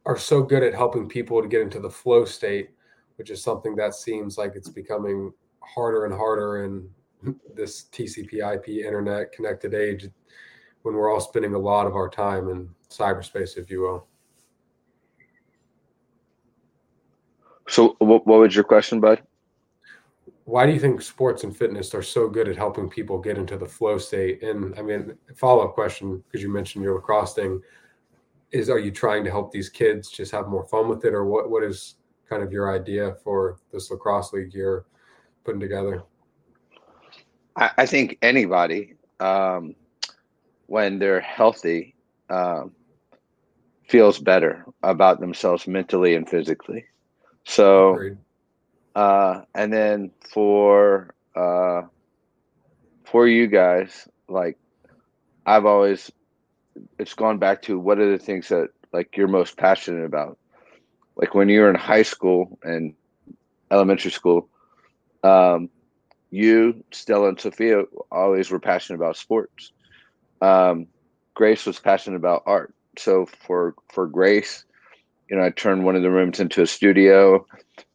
[0.05, 2.71] are so good at helping people to get into the flow state,
[3.15, 5.31] which is something that seems like it's becoming
[5.61, 6.89] harder and harder in
[7.55, 10.09] this TCP/IP internet connected age
[10.81, 14.05] when we're all spending a lot of our time in cyberspace, if you will.
[17.69, 19.23] So, what, what was your question, bud?
[20.45, 23.57] Why do you think sports and fitness are so good at helping people get into
[23.57, 24.43] the flow state?
[24.43, 27.61] And I mean, follow up question because you mentioned your lacrosse thing
[28.51, 31.25] is: Are you trying to help these kids just have more fun with it, or
[31.25, 31.49] what?
[31.49, 31.95] What is
[32.29, 34.85] kind of your idea for this lacrosse league you're
[35.45, 36.03] putting together?
[37.55, 39.75] I, I think anybody, um,
[40.65, 41.95] when they're healthy,
[42.29, 42.71] um,
[43.87, 46.83] feels better about themselves mentally and physically.
[47.45, 48.15] So,
[48.95, 51.83] uh, and then for uh,
[53.05, 54.57] for you guys, like
[55.45, 56.11] I've always,
[56.97, 60.37] it's gone back to what are the things that like you're most passionate about.
[61.15, 62.93] Like when you were in high school and
[63.71, 64.49] elementary school,
[65.23, 65.69] um,
[66.31, 69.71] you, Stella, and Sophia always were passionate about sports.
[70.41, 70.87] Um,
[71.35, 72.73] Grace was passionate about art.
[72.97, 74.65] So for for Grace,
[75.29, 77.45] you know, I turned one of the rooms into a studio,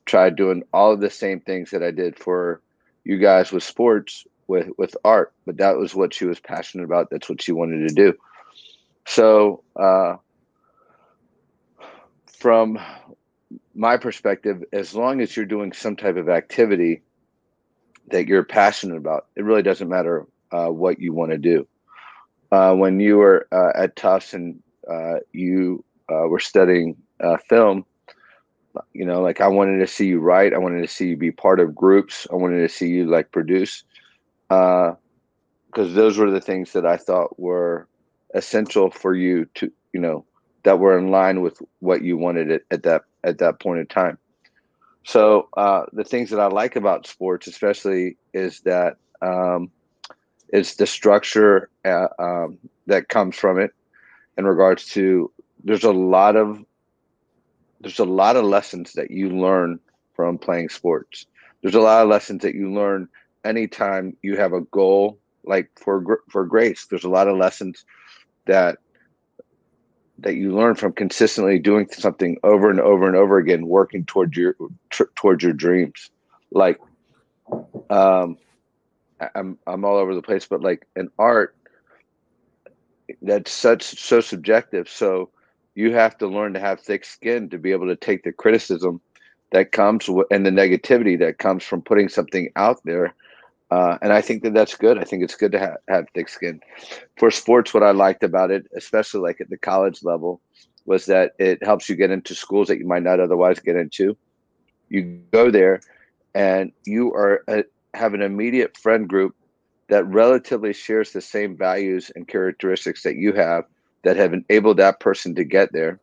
[0.09, 2.61] tried doing all of the same things that I did for
[3.05, 7.11] you guys with sports with with art, but that was what she was passionate about.
[7.11, 8.15] That's what she wanted to do.
[9.07, 10.17] So, uh,
[12.39, 12.79] from
[13.75, 17.03] my perspective, as long as you're doing some type of activity
[18.11, 21.67] that you're passionate about, it really doesn't matter uh, what you want to do.
[22.51, 26.97] Uh, when you were uh, at Tufts and uh, you uh, were studying
[27.49, 27.85] film,
[28.93, 30.55] you know, like I wanted to see you write.
[30.55, 32.27] I wanted to see you be part of groups.
[32.31, 33.85] I wanted to see you like produce,
[34.49, 34.97] because
[35.77, 37.89] uh, those were the things that I thought were
[38.35, 40.25] essential for you to, you know,
[40.64, 43.87] that were in line with what you wanted at, at that at that point in
[43.87, 44.19] time.
[45.05, 49.71] So uh, the things that I like about sports, especially, is that um,
[50.51, 53.73] it's the structure uh, um, that comes from it
[54.37, 55.33] in regards to
[55.64, 56.64] there's a lot of
[57.81, 59.79] there's a lot of lessons that you learn
[60.14, 61.26] from playing sports.
[61.62, 63.09] There's a lot of lessons that you learn
[63.45, 65.18] anytime you have a goal.
[65.45, 67.85] Like for for Grace, there's a lot of lessons
[68.47, 68.79] that
[70.18, 74.37] that you learn from consistently doing something over and over and over again, working towards
[74.37, 74.57] your
[74.91, 76.11] t- towards your dreams.
[76.51, 76.81] Like,
[77.89, 78.37] um,
[79.35, 81.55] I'm I'm all over the place, but like an art
[83.22, 84.89] that's such so subjective.
[84.89, 85.31] So
[85.79, 89.01] you have to learn to have thick skin to be able to take the criticism
[89.53, 93.14] that comes and the negativity that comes from putting something out there.
[93.70, 94.99] Uh, and I think that that's good.
[94.99, 96.61] I think it's good to ha- have thick skin.
[97.16, 100.41] For sports, what I liked about it, especially like at the college level,
[100.85, 104.16] was that it helps you get into schools that you might not otherwise get into.
[104.89, 105.81] You go there,
[106.35, 107.62] and you are a,
[107.95, 109.37] have an immediate friend group
[109.91, 113.64] that relatively shares the same values and characteristics that you have
[114.09, 116.01] that have enabled that person to get there.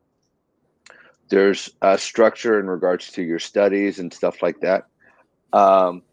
[1.30, 4.86] There's a structure in regards to your studies and stuff like that.
[5.54, 6.04] Um,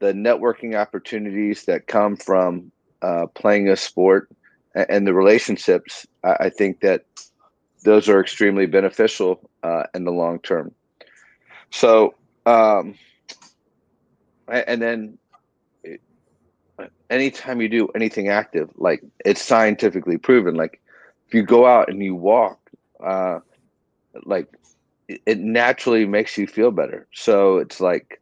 [0.00, 2.72] the networking opportunities that come from
[3.02, 4.28] uh, playing a sport
[4.74, 7.04] and the relationships, I, I think that
[7.84, 10.74] those are extremely beneficial uh, in the long term.
[11.70, 12.16] So,
[12.46, 12.96] um,
[14.48, 15.18] and then
[17.10, 20.80] anytime you do anything active, like it's scientifically proven, like
[21.28, 22.58] if you go out and you walk,
[23.04, 23.40] uh,
[24.24, 24.48] like
[25.08, 27.06] it naturally makes you feel better.
[27.12, 28.20] So it's like,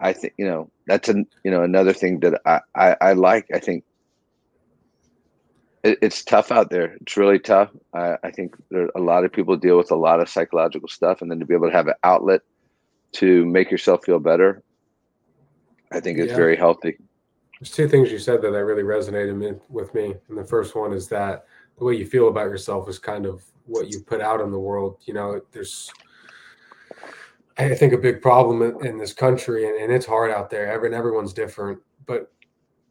[0.00, 3.46] I think, you know, that's a, you know, another thing that I, I, I like,
[3.54, 3.84] I think
[5.82, 6.96] it, it's tough out there.
[7.00, 7.70] It's really tough.
[7.94, 11.22] I, I think there a lot of people deal with a lot of psychological stuff
[11.22, 12.40] and then to be able to have an outlet
[13.12, 14.62] to make yourself feel better.
[15.92, 16.36] I think it's yeah.
[16.36, 16.98] very healthy.
[17.60, 20.14] There's two things you said that that really resonated with me.
[20.28, 21.46] And the first one is that
[21.78, 24.58] the way you feel about yourself is kind of what you put out in the
[24.58, 24.98] world.
[25.04, 25.90] You know, there's,
[27.58, 30.70] I think, a big problem in, this country, and, and it's hard out there.
[30.70, 31.78] Every, and everyone's different.
[32.06, 32.32] But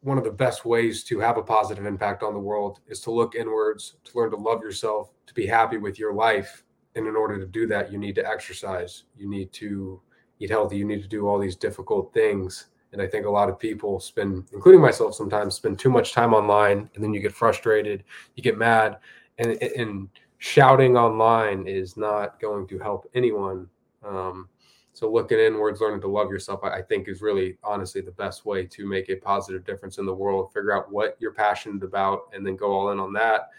[0.02, 3.10] one of the best ways to have a positive impact on the world is to
[3.10, 6.62] look inwards, to learn to love yourself, to be happy with your life.
[6.94, 9.04] And in order to do that, you need to exercise.
[9.16, 10.00] You need to
[10.38, 10.76] eat healthy.
[10.76, 12.66] You need to do all these difficult things
[12.96, 16.32] and I think a lot of people spend, including myself sometimes, spend too much time
[16.32, 18.04] online and then you get frustrated,
[18.36, 18.96] you get mad.
[19.36, 23.68] And, and shouting online is not going to help anyone.
[24.02, 24.48] Um,
[24.94, 28.46] so looking inwards, learning to love yourself, I, I think is really honestly the best
[28.46, 30.54] way to make a positive difference in the world.
[30.54, 33.50] Figure out what you're passionate about and then go all in on that.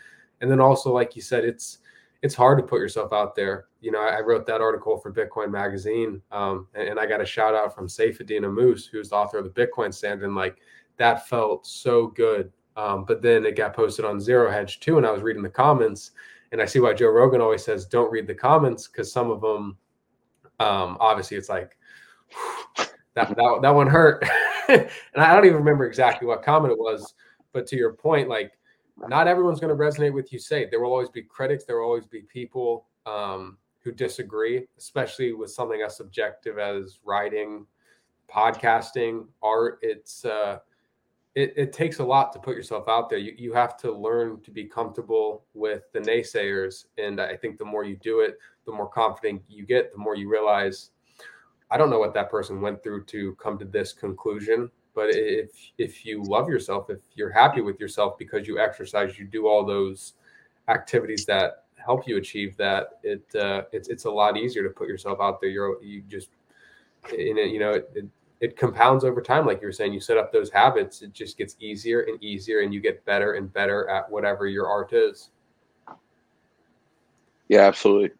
[0.42, 1.78] And then also, like you said, it's
[2.22, 3.66] it's hard to put yourself out there.
[3.82, 7.26] You know, I, wrote that article for Bitcoin Magazine, um, and, and, I got a
[7.26, 10.58] shout out from Saifedean Ammous, who's the author of the Bitcoin Stand, and like
[10.98, 12.52] that felt so good.
[12.76, 15.50] Um, but then it got posted on Zero Hedge too, and I was reading the
[15.50, 16.12] comments,
[16.52, 19.42] and I see why Joe Rogan always says don't read the comments because some of
[19.42, 19.78] them,
[20.60, 21.78] um, obviously, it's like
[23.14, 24.26] that that that one hurt,
[24.70, 27.14] and I don't even remember exactly what comment it was.
[27.54, 28.57] But to your point, like
[29.08, 31.86] not everyone's going to resonate with you say there will always be critics there will
[31.86, 37.66] always be people um, who disagree especially with something as subjective as writing
[38.30, 39.80] podcasting art.
[39.82, 40.60] It's uh,
[41.36, 43.20] it, it, takes a lot to put yourself out there.
[43.20, 47.66] You, you have to learn to be comfortable with the naysayers and i think the
[47.66, 50.92] more you do it the more confident you get the more you realize
[51.70, 55.52] i don't know what that person went through to come to this conclusion but if
[55.78, 59.64] if you love yourself, if you're happy with yourself because you exercise, you do all
[59.64, 60.14] those
[60.70, 64.88] activities that help you achieve that, it uh, it's it's a lot easier to put
[64.88, 65.52] yourself out there.
[65.52, 66.30] You're you just
[67.16, 68.06] in it, you know it, it
[68.42, 69.94] it compounds over time like you were saying.
[69.94, 73.34] You set up those habits it just gets easier and easier and you get better
[73.34, 75.30] and better at whatever your art is.
[77.50, 78.14] Yeah absolutely.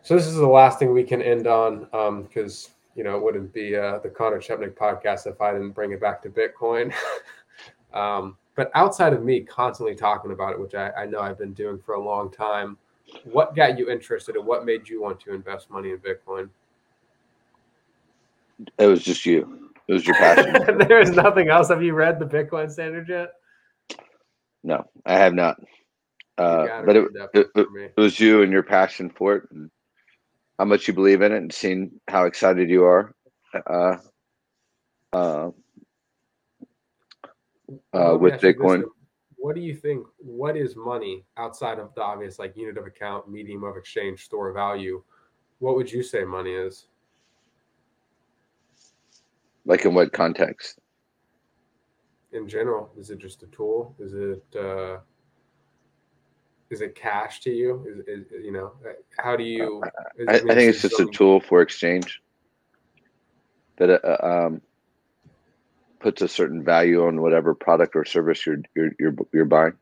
[0.00, 3.22] So this is the last thing we can end on because um, you know, it
[3.22, 6.92] wouldn't be uh, the Conor Chepenik podcast if I didn't bring it back to Bitcoin.
[7.94, 11.54] um, but outside of me constantly talking about it, which I, I, know I've been
[11.54, 12.76] doing for a long time,
[13.24, 16.50] what got you interested and what made you want to invest money in Bitcoin?
[18.78, 19.70] It was just you.
[19.88, 20.78] It was your passion.
[20.88, 21.68] there is nothing else.
[21.68, 23.32] Have you read the Bitcoin standard yet?
[24.62, 25.56] No, I have not.
[26.38, 29.44] Uh, but it, it, it, it was you and your passion for it.
[29.50, 29.70] And
[30.58, 33.14] how much you believe in it and seeing how excited you are
[33.66, 33.96] uh,
[35.12, 35.50] uh,
[37.92, 38.84] uh, with Bitcoin.
[39.36, 40.06] What do you think?
[40.18, 44.50] What is money outside of the obvious, like unit of account, medium of exchange, store
[44.50, 45.02] of value?
[45.58, 46.86] What would you say money is?
[49.64, 50.78] Like in what context?
[52.32, 53.94] In general, is it just a tool?
[53.98, 54.98] Is it uh,
[56.72, 57.86] is it cash to you?
[57.86, 58.72] Is, is you know
[59.18, 59.82] how do you?
[60.26, 62.22] I, I, think it's just a tool for exchange
[63.76, 64.62] that uh, um,
[66.00, 69.74] puts a certain value on whatever product or service you're you're you're, you're buying.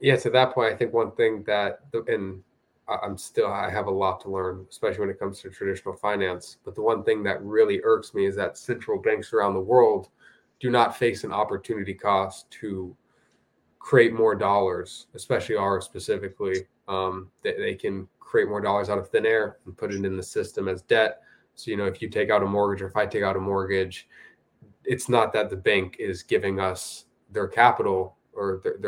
[0.00, 2.42] Yeah, to that point, I think one thing that and
[2.88, 6.58] I'm still I have a lot to learn, especially when it comes to traditional finance.
[6.64, 10.08] But the one thing that really irks me is that central banks around the world
[10.60, 12.96] do not face an opportunity cost to
[13.84, 16.64] create more dollars, especially ours specifically.
[16.88, 20.16] Um, they, they can create more dollars out of thin air and put it in
[20.16, 21.20] the system as debt.
[21.54, 23.40] So, you know, if you take out a mortgage or if I take out a
[23.40, 24.08] mortgage,
[24.84, 28.78] it's not that the bank is giving us their capital or their,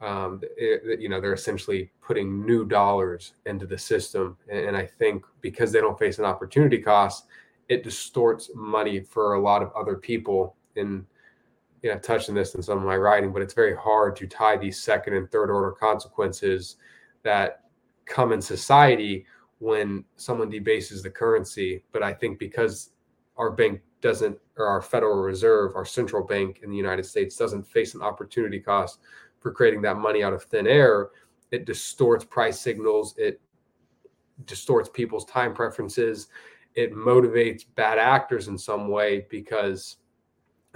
[0.00, 4.38] their um, it, you know, they're essentially putting new dollars into the system.
[4.50, 7.26] And, and I think because they don't face an opportunity cost,
[7.68, 10.56] it distorts money for a lot of other people.
[10.76, 11.04] And
[11.82, 14.26] you know, touched on this in some of my writing, but it's very hard to
[14.26, 16.76] tie these second and third order consequences
[17.22, 17.62] that
[18.06, 19.26] come in society
[19.58, 21.82] when someone debases the currency.
[21.92, 22.90] But I think because
[23.36, 27.66] our bank doesn't, or our Federal Reserve, our central bank in the United States doesn't
[27.66, 29.00] face an opportunity cost
[29.40, 31.10] for creating that money out of thin air.
[31.50, 33.14] It distorts price signals.
[33.16, 33.40] It
[34.44, 36.28] distorts people's time preferences.
[36.74, 39.96] It motivates bad actors in some way because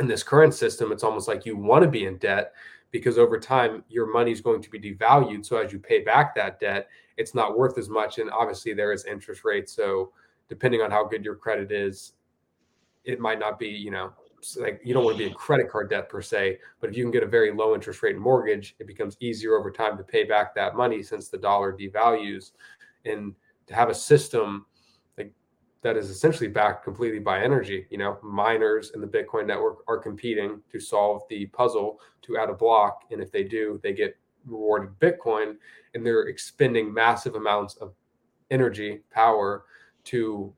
[0.00, 2.52] in this current system, it's almost like you want to be in debt
[2.90, 5.44] because over time your money is going to be devalued.
[5.44, 8.18] So as you pay back that debt, it's not worth as much.
[8.18, 9.72] And obviously there is interest rates.
[9.72, 10.12] So
[10.48, 12.14] depending on how good your credit is,
[13.04, 14.12] it might not be, you know,
[14.56, 17.04] like you don't want to be in credit card debt per se, but if you
[17.04, 20.24] can get a very low interest rate mortgage, it becomes easier over time to pay
[20.24, 22.52] back that money since the dollar devalues.
[23.04, 23.34] And
[23.66, 24.66] to have a system
[25.82, 29.96] that is essentially backed completely by energy, you know, miners in the Bitcoin network are
[29.96, 33.04] competing to solve the puzzle to add a block.
[33.10, 35.56] And if they do, they get rewarded Bitcoin
[35.94, 37.94] and they're expending massive amounts of
[38.50, 39.64] energy, power
[40.04, 40.52] to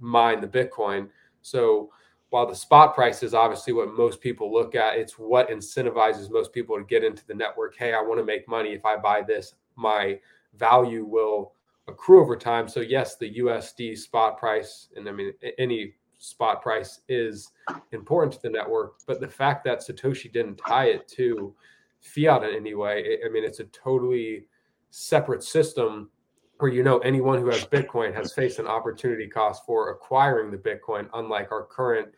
[0.00, 1.08] mine the Bitcoin.
[1.42, 1.90] So
[2.30, 6.52] while the spot price is obviously what most people look at, it's what incentivizes most
[6.52, 7.76] people to get into the network.
[7.76, 8.70] Hey, I want to make money.
[8.70, 10.18] If I buy this, my
[10.56, 11.52] value will
[11.88, 12.68] accrue over time.
[12.68, 17.50] So yes, the USD spot price, and I mean any spot price is
[17.92, 21.54] important to the network, but the fact that Satoshi didn't tie it to
[22.00, 24.46] fiat in any way, I mean it's a totally
[24.90, 26.10] separate system
[26.58, 30.56] where you know anyone who has Bitcoin has faced an opportunity cost for acquiring the
[30.56, 32.08] Bitcoin, unlike our current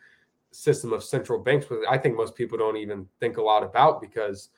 [0.51, 1.65] system of central banks.
[1.67, 4.49] But I think most people don't even think a lot about because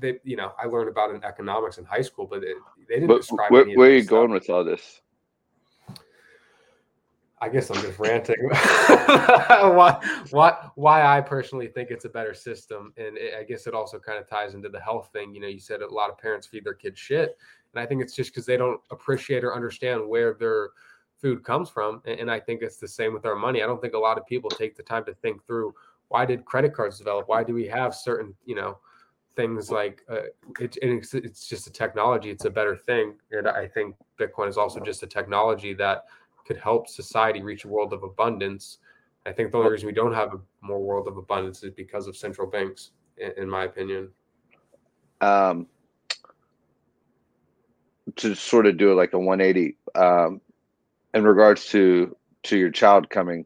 [0.00, 2.56] they, you know, I learned about in economics in high school, but it,
[2.88, 3.50] they didn't But describe.
[3.52, 5.02] where, where are you going with all this?
[7.42, 8.36] I guess I'm just ranting.
[8.50, 9.98] why,
[10.30, 13.98] why, why I personally think it's a better system, and it, I guess it also
[13.98, 15.34] kind of ties into the health thing.
[15.34, 17.38] You know, you said a lot of parents feed their kids shit,
[17.72, 20.70] and I think it's just because they don't appreciate or understand where their
[21.16, 22.02] food comes from.
[22.04, 23.62] And, and I think it's the same with our money.
[23.62, 25.74] I don't think a lot of people take the time to think through
[26.08, 27.28] why did credit cards develop?
[27.28, 28.78] Why do we have certain, you know,
[29.36, 30.22] things like uh,
[30.58, 32.30] it, it's, it's just a technology.
[32.30, 36.04] It's a better thing, and I think Bitcoin is also just a technology that
[36.46, 38.78] could help society reach a world of abundance.
[39.26, 42.06] I think the only reason we don't have a more world of abundance is because
[42.06, 44.08] of central banks, in, in my opinion.
[45.20, 45.66] Um,
[48.16, 50.40] to sort of do it like a 180 um,
[51.14, 53.44] in regards to to your child coming,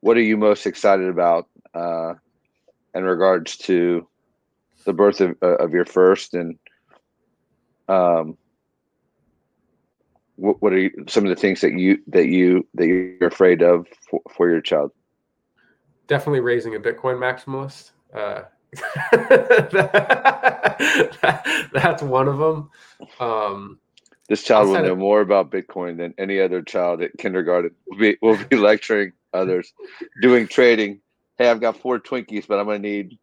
[0.00, 2.14] what are you most excited about uh,
[2.94, 4.06] in regards to
[4.86, 6.58] the birth of, uh, of your first and
[7.88, 8.36] um,
[10.36, 13.62] what, what are you, some of the things that you that you that you're afraid
[13.62, 14.92] of for, for your child?
[16.06, 17.90] Definitely raising a Bitcoin maximalist.
[18.14, 18.42] Uh,
[21.72, 22.70] that's one of them.
[23.18, 23.78] Um,
[24.28, 27.72] This child will know of- more about Bitcoin than any other child at kindergarten.
[27.86, 29.72] We'll be, we'll be lecturing others,
[30.22, 31.00] doing trading.
[31.38, 33.18] Hey, I've got four Twinkies, but I'm going to need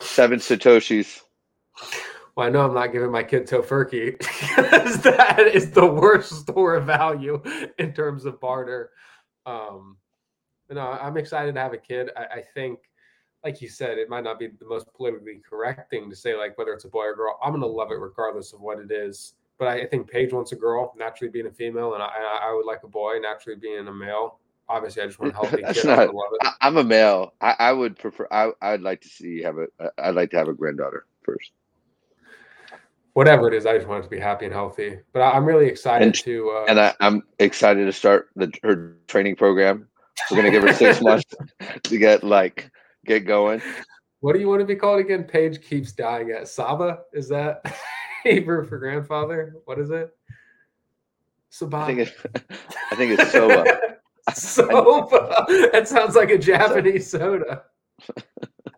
[0.00, 1.22] seven Satoshis.
[2.36, 6.76] Well, I know I'm not giving my kid Tofurkey because that is the worst store
[6.76, 7.42] of value
[7.78, 8.90] in terms of barter.
[9.46, 9.96] Um,
[10.68, 12.10] but no, I'm excited to have a kid.
[12.16, 12.80] I, I think,
[13.44, 16.58] like you said, it might not be the most politically correct thing to say, like
[16.58, 17.38] whether it's a boy or girl.
[17.42, 19.34] I'm gonna love it regardless of what it is.
[19.58, 22.08] But I, I think Paige wants a girl, naturally being a female, and I,
[22.42, 24.40] I would like a boy, naturally being a male.
[24.68, 26.46] Obviously, I just want a healthy That's not- gonna love it.
[26.46, 27.34] I, I'm a male.
[27.40, 28.26] I, I would prefer.
[28.30, 29.66] I, I'd like to see you have a.
[29.98, 31.52] I'd like to have a granddaughter first.
[33.12, 34.98] Whatever it is, I just want it to be happy and healthy.
[35.12, 36.50] But I, I'm really excited And- to.
[36.50, 39.88] Uh, And I, I'm excited to start the her training program.
[40.30, 41.24] We're gonna give her six months
[41.84, 42.70] to get like
[43.04, 43.62] get going.
[44.20, 45.24] What do you want to be called again?
[45.24, 47.00] Paige keeps dying at Saba.
[47.12, 47.62] Is that
[48.24, 49.54] Hebrew for grandfather?
[49.66, 50.10] What is it?
[51.50, 51.76] Saba.
[51.78, 52.12] I think it's.
[52.90, 53.64] I think it's Soba.
[54.34, 55.44] Soba.
[55.72, 57.62] That sounds like a Japanese soda.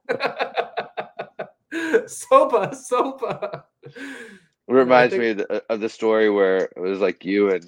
[2.07, 3.65] soba, soba.
[3.85, 7.65] It reminds think- me of the, of the story where it was like you and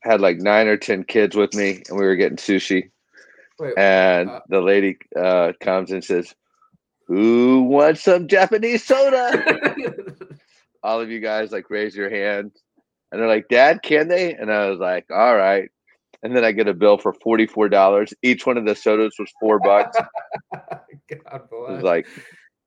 [0.00, 2.90] had like nine or ten kids with me, and we were getting sushi,
[3.58, 6.34] Wait, and Uh, the lady uh, comes and says,
[7.08, 9.74] "Who wants some Japanese soda?"
[10.82, 12.52] All of you guys like raise your hand,
[13.10, 15.70] and they're like, "Dad, can they?" And I was like, "All right."
[16.22, 18.12] And then I get a bill for forty four dollars.
[18.22, 19.96] Each one of the sodas was four bucks.
[20.52, 21.82] God It was bless.
[21.82, 22.06] like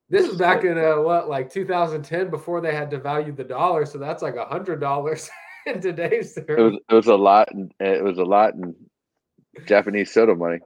[0.08, 3.84] This is back in uh, what, like 2010, before they had devalued the dollar.
[3.86, 5.28] So that's like a hundred dollars
[5.66, 6.46] in today's terms.
[6.48, 7.52] it was it was a lot.
[7.52, 8.74] In, it was a lot in
[9.66, 10.58] Japanese soda money.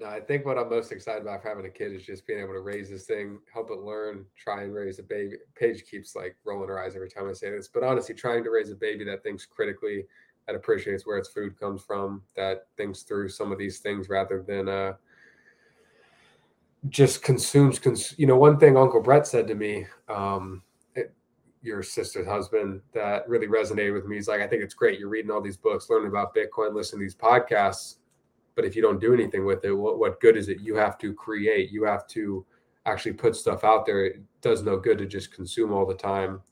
[0.00, 2.40] No, I think what I'm most excited about for having a kid is just being
[2.40, 5.36] able to raise this thing, help it learn, try and raise a baby.
[5.54, 8.50] Paige keeps like rolling her eyes every time I say this, but honestly, trying to
[8.50, 10.04] raise a baby that thinks critically,
[10.46, 14.42] that appreciates where its food comes from, that thinks through some of these things rather
[14.46, 14.92] than uh,
[16.88, 17.78] just consumes.
[17.78, 20.62] Cons- you know, one thing Uncle Brett said to me, um,
[20.94, 21.14] it,
[21.62, 24.16] your sister's husband, that really resonated with me.
[24.16, 24.98] He's like, I think it's great.
[24.98, 27.96] You're reading all these books, learning about Bitcoin, listening to these podcasts,
[28.54, 30.60] but if you don't do anything with it, what, what good is it?
[30.60, 31.70] You have to create.
[31.70, 32.44] You have to
[32.86, 34.04] actually put stuff out there.
[34.04, 36.42] It does no good to just consume all the time.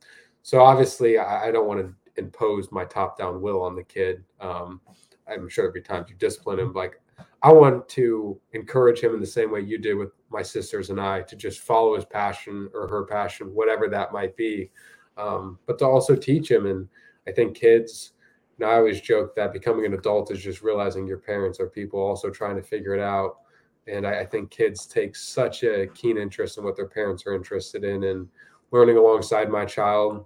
[0.43, 4.23] So obviously, I, I don't want to impose my top down will on the kid.
[4.41, 4.81] Um,
[5.29, 6.73] I'm sure there'll be times you discipline him.
[6.73, 7.01] Like
[7.43, 11.01] I want to encourage him in the same way you did with my sisters and
[11.01, 14.71] I to just follow his passion or her passion, whatever that might be.
[15.17, 16.67] Um, but to also teach him.
[16.67, 16.89] And
[17.27, 18.13] I think kids,
[18.59, 21.69] you know, I always joke that becoming an adult is just realizing your parents are
[21.69, 23.39] people also trying to figure it out.
[23.87, 27.35] And I, I think kids take such a keen interest in what their parents are
[27.35, 28.29] interested in and
[28.71, 30.25] learning alongside my child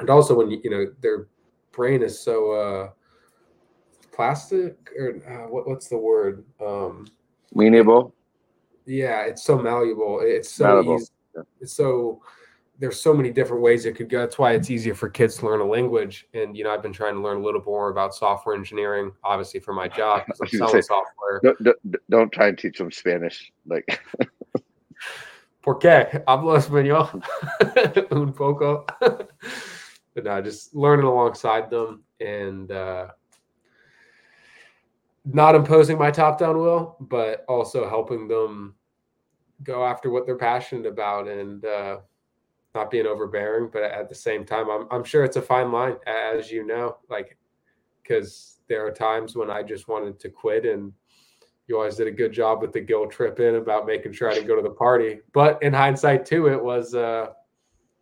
[0.00, 1.28] and also when you know their
[1.72, 2.90] brain is so uh
[4.12, 6.44] plastic or uh, what, what's the word?
[6.64, 7.06] Um
[8.86, 10.20] yeah it's so malleable.
[10.22, 11.10] It's so Malleable, easy.
[11.60, 12.22] It's so
[12.78, 14.20] there's so many different ways it could go.
[14.20, 16.26] That's why it's easier for kids to learn a language.
[16.34, 19.60] And you know i've been trying to learn a little more about software engineering obviously
[19.60, 21.40] for my job because i'm I was gonna selling say, software.
[21.42, 23.52] Don't, don't, don't try and teach them Spanish.
[23.66, 24.00] Like
[25.62, 26.24] ¿Por qué?
[26.26, 27.22] Hablo español.
[28.10, 28.86] Un poco.
[30.14, 33.08] but no, just learning alongside them and uh,
[35.24, 38.74] not imposing my top down will, but also helping them
[39.62, 41.98] go after what they're passionate about and uh,
[42.74, 43.70] not being overbearing.
[43.72, 46.96] But at the same time, I'm, I'm sure it's a fine line, as you know,
[47.08, 47.36] like,
[48.02, 50.92] because there are times when I just wanted to quit and
[51.66, 54.34] you always did a good job with the guilt trip in about making sure I
[54.34, 55.20] didn't go to the party.
[55.32, 57.28] But in hindsight, too, it was uh,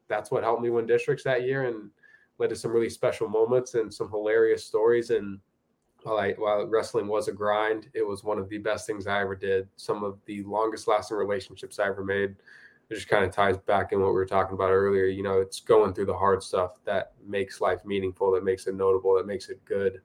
[0.08, 1.90] that's what helped me win districts that year and
[2.38, 5.10] led to some really special moments and some hilarious stories.
[5.10, 5.38] And
[6.02, 9.20] while I while wrestling was a grind, it was one of the best things I
[9.20, 9.68] ever did.
[9.76, 12.36] Some of the longest lasting relationships I ever made.
[12.90, 15.04] It just kind of ties back in what we were talking about earlier.
[15.04, 18.74] You know, it's going through the hard stuff that makes life meaningful, that makes it
[18.74, 20.00] notable, that makes it good.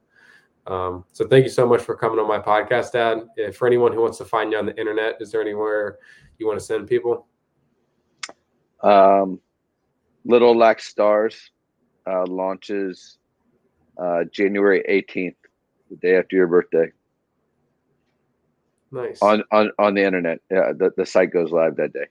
[0.66, 3.22] Um, so thank you so much for coming on my podcast, Dad.
[3.36, 5.98] If for anyone who wants to find you on the internet, is there anywhere
[6.38, 7.26] you want to send people?
[8.84, 9.40] um,
[10.24, 11.50] Little Lax Stars
[12.06, 13.18] uh, launches
[13.98, 15.36] uh, January 18th,
[15.90, 16.90] the day after your birthday,
[18.90, 19.20] Nice.
[19.22, 20.40] on on, on the internet.
[20.50, 22.06] Yeah, the, the site goes live that day.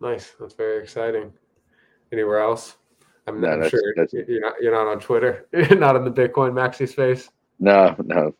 [0.00, 0.32] Nice.
[0.40, 1.32] That's very exciting.
[2.10, 2.76] Anywhere else?
[3.26, 5.46] I'm, No, I'm that's- sure that's- you're not you're not on Twitter.
[5.52, 7.30] You're not in the Bitcoin maxi space.
[7.60, 8.34] No, no.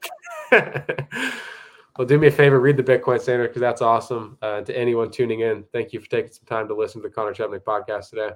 [0.52, 4.36] well, do me a favor, read the Bitcoin Standard because that's awesome.
[4.42, 7.14] Uh, to anyone tuning in, thank you for taking some time to listen to the
[7.14, 8.30] Conor Chepenik podcast today.